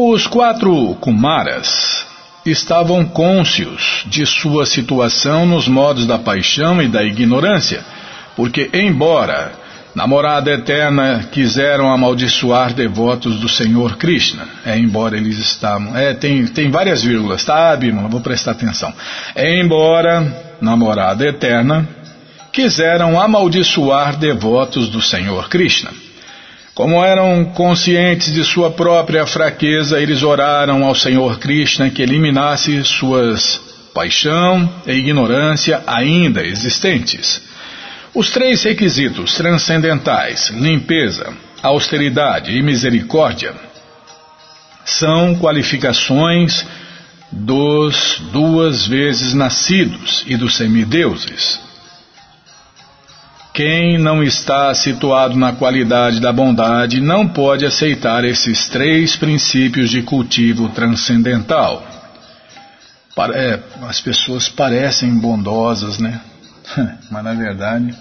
[0.00, 2.06] Os quatro Kumaras
[2.46, 7.84] estavam cônscios de sua situação nos modos da paixão e da ignorância,
[8.36, 9.50] porque, embora
[9.96, 16.70] namorada eterna quiseram amaldiçoar devotos do Senhor Krishna, é, embora eles estavam, é, tem, tem
[16.70, 18.06] várias vírgulas, tá, Bimala?
[18.06, 18.94] Vou prestar atenção.
[19.34, 21.88] É, embora namorada eterna
[22.52, 25.90] quiseram amaldiçoar devotos do Senhor Krishna.
[26.78, 33.60] Como eram conscientes de sua própria fraqueza, eles oraram ao Senhor Krishna que eliminasse suas
[33.92, 37.42] paixão e ignorância ainda existentes.
[38.14, 43.54] Os três requisitos transcendentais, limpeza, austeridade e misericórdia,
[44.84, 46.64] são qualificações
[47.32, 51.60] dos duas vezes nascidos e dos semideuses.
[53.58, 60.00] Quem não está situado na qualidade da bondade não pode aceitar esses três princípios de
[60.00, 61.84] cultivo transcendental.
[63.34, 66.20] É, as pessoas parecem bondosas, né?
[67.10, 67.92] Mas na verdade,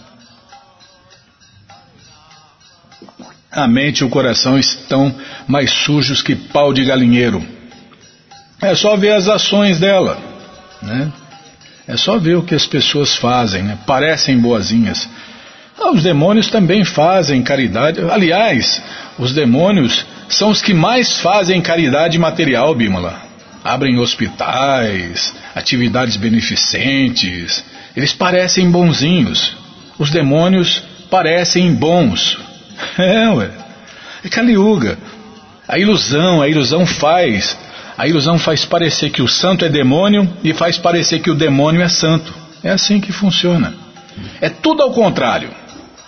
[3.52, 5.12] a mente e o coração estão
[5.48, 7.44] mais sujos que pau de galinheiro.
[8.62, 10.20] É só ver as ações dela,
[10.84, 11.12] né?
[11.88, 13.80] É só ver o que as pessoas fazem, né?
[13.88, 15.10] Parecem boazinhas,
[15.80, 18.02] os demônios também fazem caridade.
[18.10, 18.82] Aliás,
[19.18, 23.22] os demônios são os que mais fazem caridade material, Bímola.
[23.64, 27.64] Abrem hospitais, atividades beneficentes.
[27.96, 29.56] Eles parecem bonzinhos.
[30.00, 32.38] Os demônios parecem bons.
[32.96, 33.50] É, ué.
[34.24, 35.00] É Kaliuga.
[35.68, 37.58] A ilusão, a ilusão faz.
[37.98, 41.82] A ilusão faz parecer que o santo é demônio e faz parecer que o demônio
[41.82, 42.32] é santo.
[42.64, 43.74] É assim que funciona.
[44.40, 45.50] É tudo ao contrário.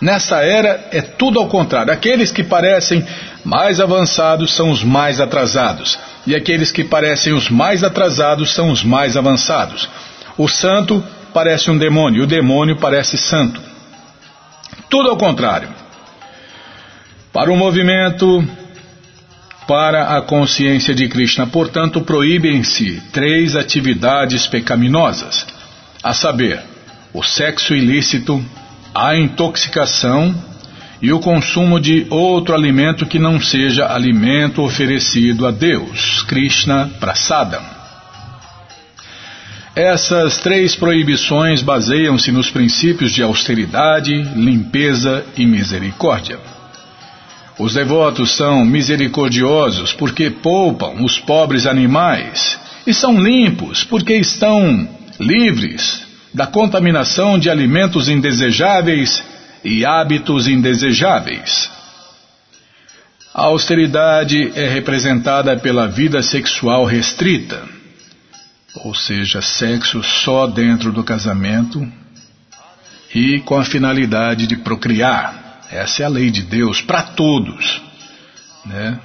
[0.00, 1.92] Nessa era é tudo ao contrário.
[1.92, 3.04] Aqueles que parecem
[3.44, 8.82] mais avançados são os mais atrasados, e aqueles que parecem os mais atrasados são os
[8.82, 9.88] mais avançados.
[10.38, 13.60] O santo parece um demônio, o demônio parece santo.
[14.88, 15.68] Tudo ao contrário.
[17.32, 18.44] Para o movimento,
[19.68, 25.46] para a consciência de Krishna, portanto, proíbem-se três atividades pecaminosas,
[26.02, 26.60] a saber,
[27.12, 28.44] o sexo ilícito,
[28.94, 30.34] a intoxicação
[31.00, 37.62] e o consumo de outro alimento que não seja alimento oferecido a Deus, Krishna Prasadam.
[39.74, 46.38] Essas três proibições baseiam-se nos princípios de austeridade, limpeza e misericórdia.
[47.58, 54.88] Os devotos são misericordiosos porque poupam os pobres animais e são limpos porque estão
[55.18, 59.22] livres da contaminação de alimentos indesejáveis
[59.64, 61.70] e hábitos indesejáveis.
[63.34, 67.62] A austeridade é representada pela vida sexual restrita,
[68.84, 71.86] ou seja, sexo só dentro do casamento
[73.14, 75.60] e com a finalidade de procriar.
[75.70, 77.80] Essa é a lei de Deus para todos.
[78.66, 78.98] Né?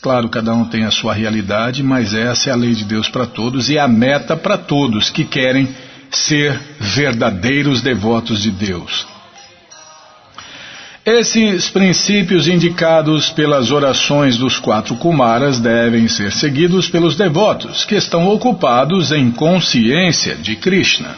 [0.00, 3.26] Claro, cada um tem a sua realidade, mas essa é a lei de Deus para
[3.26, 5.68] todos e a meta para todos que querem
[6.16, 9.06] ser verdadeiros devotos de Deus.
[11.04, 18.28] Esses princípios indicados pelas orações dos quatro Kumaras devem ser seguidos pelos devotos que estão
[18.28, 21.16] ocupados em consciência de Krishna.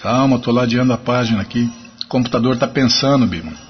[0.00, 1.68] Calma, estou ladeando a página aqui.
[2.04, 3.67] O computador está pensando, Bima.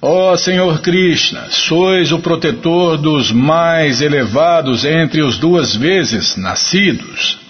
[0.00, 7.40] Ó oh, Senhor Krishna, sois o protetor dos mais elevados entre os duas vezes nascidos.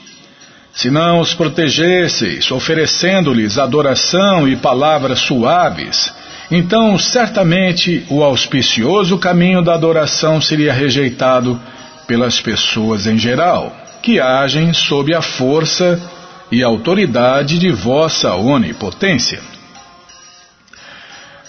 [0.73, 6.11] Se não os protegesseis, oferecendo-lhes adoração e palavras suaves,
[6.51, 11.61] então certamente o auspicioso caminho da adoração seria rejeitado
[12.07, 16.01] pelas pessoas em geral, que agem sob a força
[16.51, 19.58] e autoridade de vossa onipotência.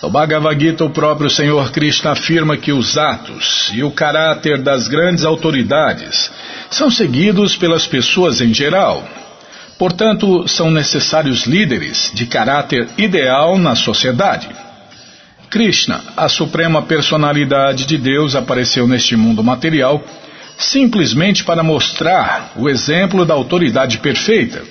[0.01, 4.87] No Bhagavad Gita, o próprio Senhor Krishna afirma que os atos e o caráter das
[4.87, 6.31] grandes autoridades
[6.69, 9.05] são seguidos pelas pessoas em geral.
[9.77, 14.47] Portanto, são necessários líderes de caráter ideal na sociedade.
[15.49, 20.01] Krishna, a suprema personalidade de Deus, apareceu neste mundo material
[20.57, 24.61] simplesmente para mostrar o exemplo da autoridade perfeita,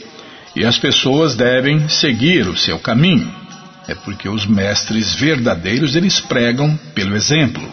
[0.54, 3.47] e as pessoas devem seguir o seu caminho.
[3.88, 7.66] É porque os mestres verdadeiros eles pregam pelo exemplo.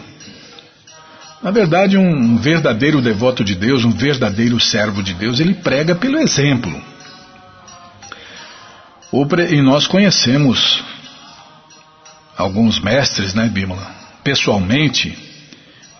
[1.42, 6.18] Na verdade, um verdadeiro devoto de Deus, um verdadeiro servo de Deus, ele prega pelo
[6.18, 6.74] exemplo.
[9.50, 10.82] E nós conhecemos
[12.36, 13.86] alguns mestres, né, Bímola,
[14.24, 15.16] pessoalmente,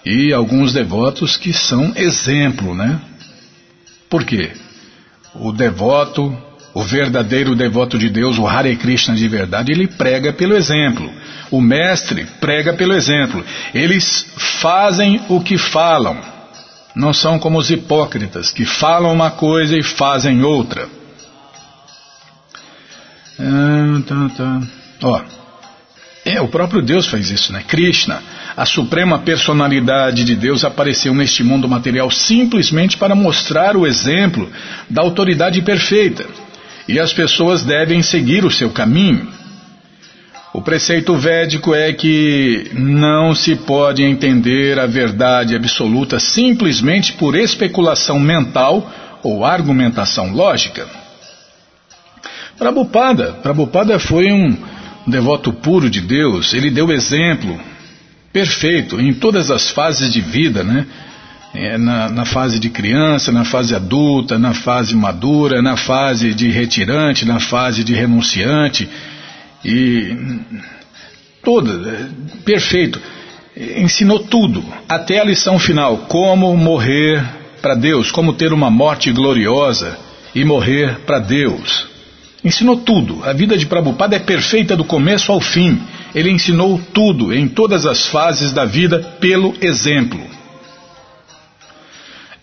[0.04, 3.00] e alguns devotos que são exemplo, né?
[4.08, 4.52] Por quê?
[5.34, 6.36] O devoto,
[6.76, 11.10] o verdadeiro devoto de Deus, o Hare Krishna de verdade, ele prega pelo exemplo.
[11.50, 13.42] O mestre prega pelo exemplo.
[13.72, 14.26] Eles
[14.60, 16.20] fazem o que falam.
[16.94, 20.86] Não são como os hipócritas, que falam uma coisa e fazem outra.
[25.02, 25.22] Ó,
[26.26, 27.64] é, o próprio Deus faz isso, né?
[27.66, 28.22] Krishna,
[28.54, 34.52] a suprema personalidade de Deus, apareceu neste mundo material simplesmente para mostrar o exemplo
[34.90, 36.26] da autoridade perfeita.
[36.88, 39.28] E as pessoas devem seguir o seu caminho.
[40.54, 48.18] O preceito védico é que não se pode entender a verdade absoluta simplesmente por especulação
[48.18, 48.90] mental
[49.22, 50.88] ou argumentação lógica.
[52.56, 54.56] Prabhupada, Prabhupada foi um
[55.06, 57.60] devoto puro de Deus, ele deu exemplo
[58.32, 60.86] perfeito em todas as fases de vida, né?
[61.58, 66.50] É, na, na, fase de criança, na fase adulta, na fase madura, na fase de
[66.50, 68.86] retirante, na fase de renunciante,
[69.64, 70.14] e
[71.42, 72.06] toda, é,
[72.44, 73.00] perfeito.
[73.56, 77.24] Ensinou tudo, até a lição final, como morrer
[77.62, 79.98] para Deus, como ter uma morte gloriosa
[80.34, 81.86] e morrer para Deus.
[82.44, 83.24] Ensinou tudo.
[83.24, 85.80] A vida de Prabhupada é perfeita do começo ao fim.
[86.14, 90.35] Ele ensinou tudo, em todas as fases da vida, pelo exemplo.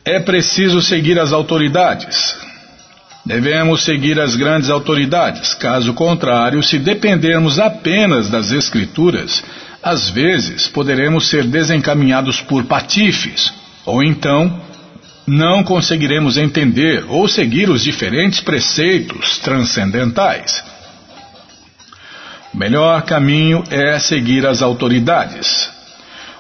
[0.06, 2.36] É preciso seguir as autoridades.
[3.26, 5.54] Devemos seguir as grandes autoridades.
[5.54, 9.42] Caso contrário, se dependermos apenas das Escrituras,
[9.82, 13.54] às vezes poderemos ser desencaminhados por patifes,
[13.86, 14.62] ou então
[15.26, 20.62] não conseguiremos entender ou seguir os diferentes preceitos transcendentais.
[22.54, 25.70] O melhor caminho é seguir as autoridades.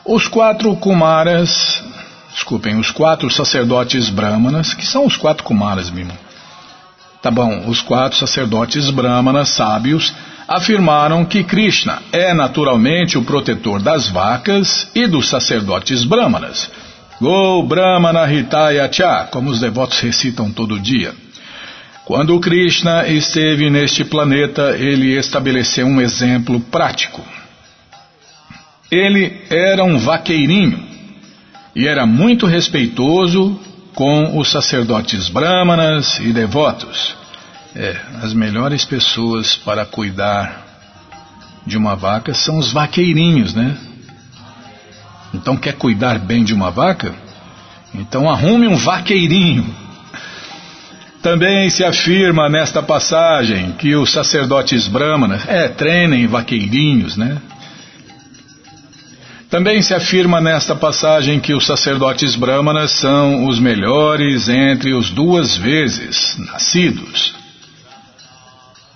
[0.05, 1.81] Os quatro Kumaras,
[2.33, 6.17] desculpem, os quatro sacerdotes brahmanas, que são os quatro Kumaras mesmo.
[7.21, 10.13] Tá bom, os quatro sacerdotes brahmanas sábios
[10.47, 16.69] afirmaram que Krishna é naturalmente o protetor das vacas e dos sacerdotes brahmanas
[17.23, 21.13] Go Brahmana Hitaya Cha, como os devotos recitam todo dia.
[22.03, 27.21] Quando Krishna esteve neste planeta, ele estabeleceu um exemplo prático.
[28.91, 30.92] Ele era um vaqueirinho
[31.75, 33.59] e era muito respeitoso
[33.95, 37.15] com os sacerdotes brahmanas e devotos.
[37.75, 40.63] É, as melhores pessoas para cuidar
[41.65, 43.75] de uma vaca são os vaqueirinhos, né?
[45.33, 47.13] Então quer cuidar bem de uma vaca?
[47.93, 49.65] Então arrume um vaqueirinho.
[51.21, 57.37] Também se afirma nesta passagem que os sacerdotes brahmanas, é, treinem vaqueirinhos, né?
[59.53, 65.55] Também se afirma nesta passagem que os sacerdotes brahmanas são os melhores entre os duas
[65.55, 67.35] vezes nascidos.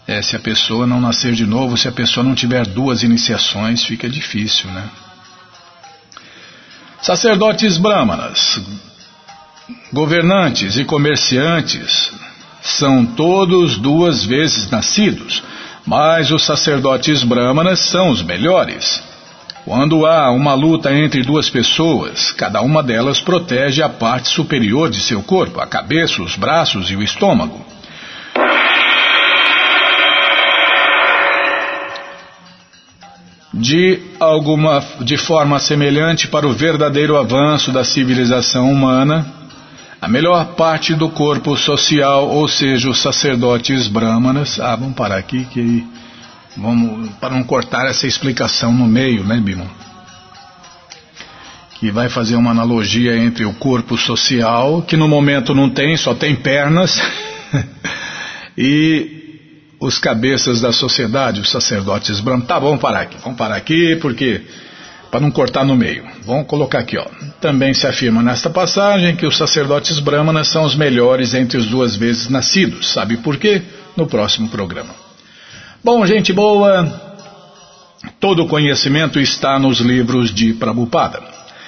[0.07, 3.83] É, se a pessoa não nascer de novo, se a pessoa não tiver duas iniciações,
[3.83, 4.89] fica difícil, né?
[7.03, 8.59] Sacerdotes brahmanas,
[9.93, 12.11] governantes e comerciantes
[12.63, 15.43] são todos duas vezes nascidos,
[15.85, 19.16] mas os sacerdotes brahmanas são os melhores.
[19.67, 25.01] Quando há uma luta entre duas pessoas, cada uma delas protege a parte superior de
[25.01, 27.65] seu corpo, a cabeça, os braços e o estômago.
[33.53, 39.25] de alguma de forma semelhante para o verdadeiro avanço da civilização humana,
[39.99, 45.43] a melhor parte do corpo social, ou seja, os sacerdotes brahmanas, ah, vamos parar aqui
[45.45, 45.83] que
[46.57, 49.69] Vamos, para não cortar essa explicação no meio, né, Bimo?
[51.79, 56.15] Que vai fazer uma analogia entre o corpo social, que no momento não tem, só
[56.15, 56.99] tem pernas,
[58.57, 59.17] e
[59.79, 62.47] os cabeças da sociedade, os sacerdotes brancos.
[62.47, 64.41] Tá, vamos parar aqui, vamos parar aqui, porque
[65.11, 66.03] para não cortar no meio.
[66.25, 67.05] Vamos colocar aqui, ó.
[67.39, 71.95] Também se afirma nesta passagem que os sacerdotes brahmanas são os melhores entre os duas
[71.95, 72.89] vezes nascidos.
[72.89, 73.61] Sabe por quê?
[73.95, 75.06] No próximo programa.
[75.83, 76.91] Bom, gente boa,
[78.19, 81.21] todo conhecimento está nos livros de Prabhupada.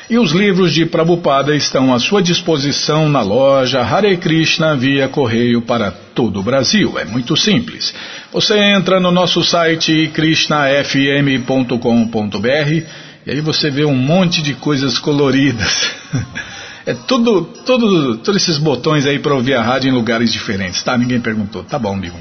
[0.10, 5.62] E os livros de Prabhupada estão à sua disposição na loja Hare Krishna via correio
[5.62, 6.97] para todo o Brasil.
[6.97, 7.93] É muito simples.
[8.34, 12.84] Você entra no nosso site krishnafm.com.br
[13.28, 15.91] e aí você vê um monte de coisas coloridas.
[16.86, 20.97] É tudo, tudo, todos esses botões aí para ouvir a rádio em lugares diferentes, tá?
[20.97, 21.64] Ninguém perguntou.
[21.64, 22.18] Tá bom, Bigo.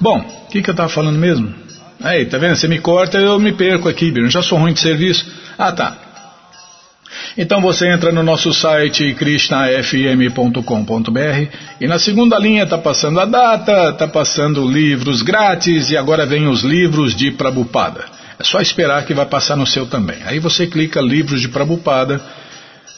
[0.00, 1.54] Bom, o que, que eu estava falando mesmo?
[2.02, 2.56] Aí, tá vendo?
[2.56, 4.30] Você me corta, eu me perco aqui, Bigo.
[4.30, 5.30] Já sou ruim de serviço.
[5.58, 5.96] Ah, tá.
[7.36, 13.90] Então você entra no nosso site krishnafm.com.br e na segunda linha está passando a data,
[13.90, 18.04] está passando livros grátis e agora vem os livros de Prabupada.
[18.38, 20.18] É só esperar que vai passar no seu também.
[20.24, 22.20] Aí você clica livros de Prabupada,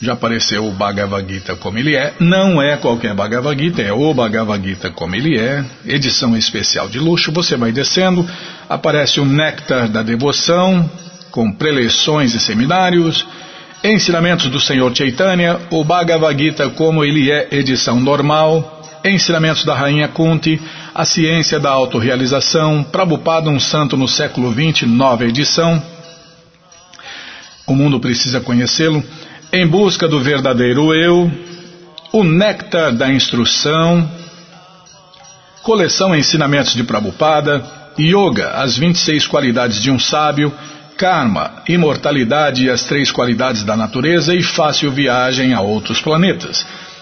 [0.02, 2.12] já apareceu o Bhagavad Gita como ele é.
[2.18, 5.64] Não é qualquer Bhagavad Gita, é o Bhagavad Gita como ele é.
[5.86, 7.30] Edição especial de luxo.
[7.32, 8.28] Você vai descendo,
[8.68, 10.90] aparece o Néctar da Devoção,
[11.30, 13.24] com preleções e seminários
[13.84, 20.06] Ensinamentos do Senhor Chaitanya, o Bhagavad Gita como ele é, edição normal, Ensinamentos da Rainha
[20.06, 20.60] Kunti,
[20.94, 25.82] A Ciência da Autorealização, Prabhupada, um santo no século XX, nova edição,
[27.66, 29.02] O Mundo Precisa Conhecê-lo,
[29.54, 31.30] Em Busca do Verdadeiro Eu,
[32.10, 34.10] O Néctar da Instrução,
[35.62, 37.62] Coleção Ensinamentos de Prabhupada,
[38.00, 40.50] Yoga, as 26 qualidades de um sábio,
[40.96, 46.64] karma, imortalidade e as três qualidades da natureza e fácil viagem a outros planetas.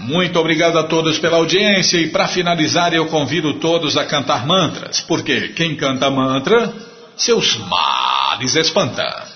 [0.00, 5.00] Muito obrigado a todos pela audiência e para finalizar eu convido todos a cantar mantras,
[5.00, 6.72] porque quem canta mantra,
[7.16, 9.28] seus males espanta.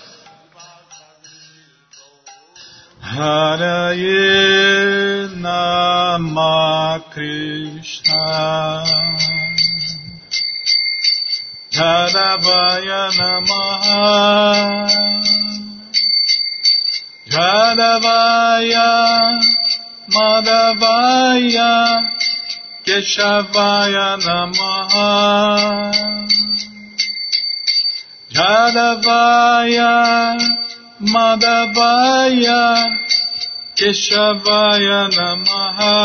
[2.99, 4.05] Haraye
[5.37, 8.83] Nama Krishna
[11.69, 14.87] Jadavaya Namaha
[17.27, 18.89] Jadavaya
[20.15, 21.73] Madhavaya
[22.85, 25.11] Keshavaya Namaha.
[28.31, 29.93] Jadavaya
[31.01, 32.63] Madhavaya
[33.75, 35.95] Keshavaya Namaha.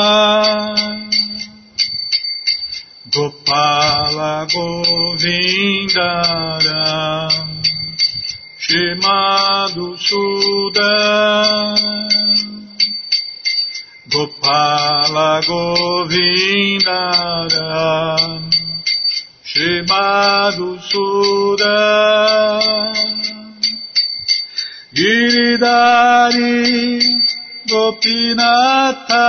[3.10, 5.42] Gopala Govindaram
[8.58, 11.74] Shimadu Sudan
[14.20, 16.84] Gopala Govindaram
[19.42, 22.60] Shimadu Sudan
[24.92, 26.60] Giridari
[27.64, 29.28] Gopinata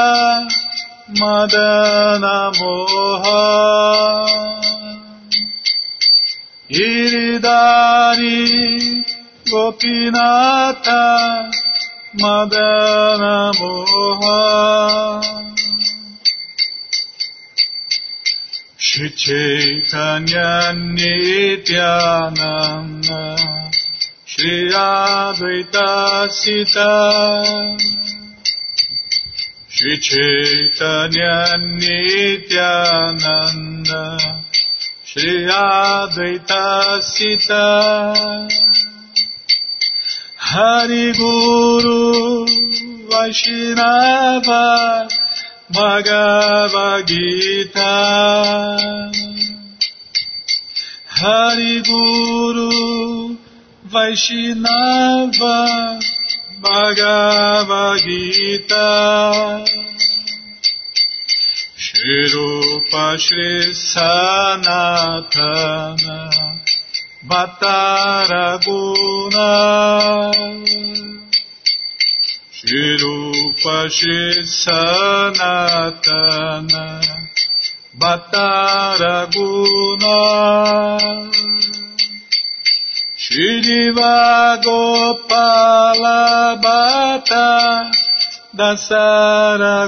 [1.15, 3.47] Madana Moha
[6.69, 8.39] Giridari
[9.47, 11.01] Gopinata
[12.13, 15.21] Madana Moha
[18.75, 21.77] Shri Chaitanya Nityananda.
[24.25, 26.91] Shri Advaita Sita.
[29.69, 33.23] Shri Chaitanya Nityananda.
[35.05, 38.70] Shri Advaita Sita
[40.53, 42.45] Hari Guru
[43.07, 45.07] Vaishnava
[45.71, 47.95] Bhagavad Gita.
[51.07, 53.37] Hari Guru
[53.93, 55.57] Vaishnava
[56.61, 58.89] Bhagavad Gita.
[61.77, 66.50] Shri Rupa Shri Sanatana
[67.23, 68.71] Bataraguna.
[72.51, 73.89] Shirupa
[74.61, 75.55] Sanatana
[77.97, 79.07] Bataraguna.
[83.17, 86.19] Shiriva Gopala
[86.61, 87.91] Bata
[88.55, 89.81] Dasaraguna.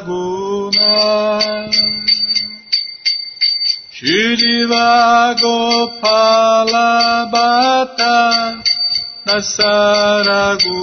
[4.03, 6.89] Shriva Gopala
[7.31, 8.61] Bhatta
[9.25, 10.73] Dasaraguna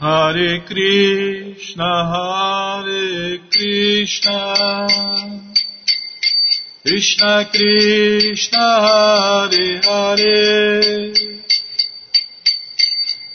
[0.00, 4.38] Hare Krishna, Hare Krishna,
[6.84, 11.25] Krishna Krishna, Hare Hare,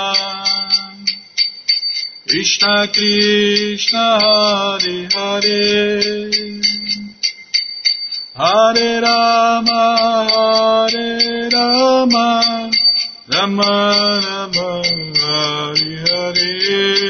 [2.26, 6.02] Krishna Krishna, Hare Hare,
[8.34, 9.82] Hare Rama,
[10.32, 12.26] Hare Rama,
[13.28, 13.72] Rama
[14.26, 14.82] Rama,
[15.22, 17.09] Hare Hare.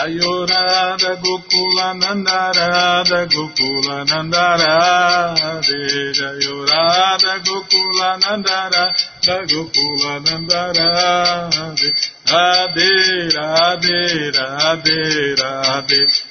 [0.00, 5.36] Jayorada Gokula Nandarada Gokula Nandara
[6.16, 8.84] Jayorada Gokula Nandara
[9.50, 10.88] Gokula Nandara
[12.32, 16.29] Radhe Radhe Radhe Radhe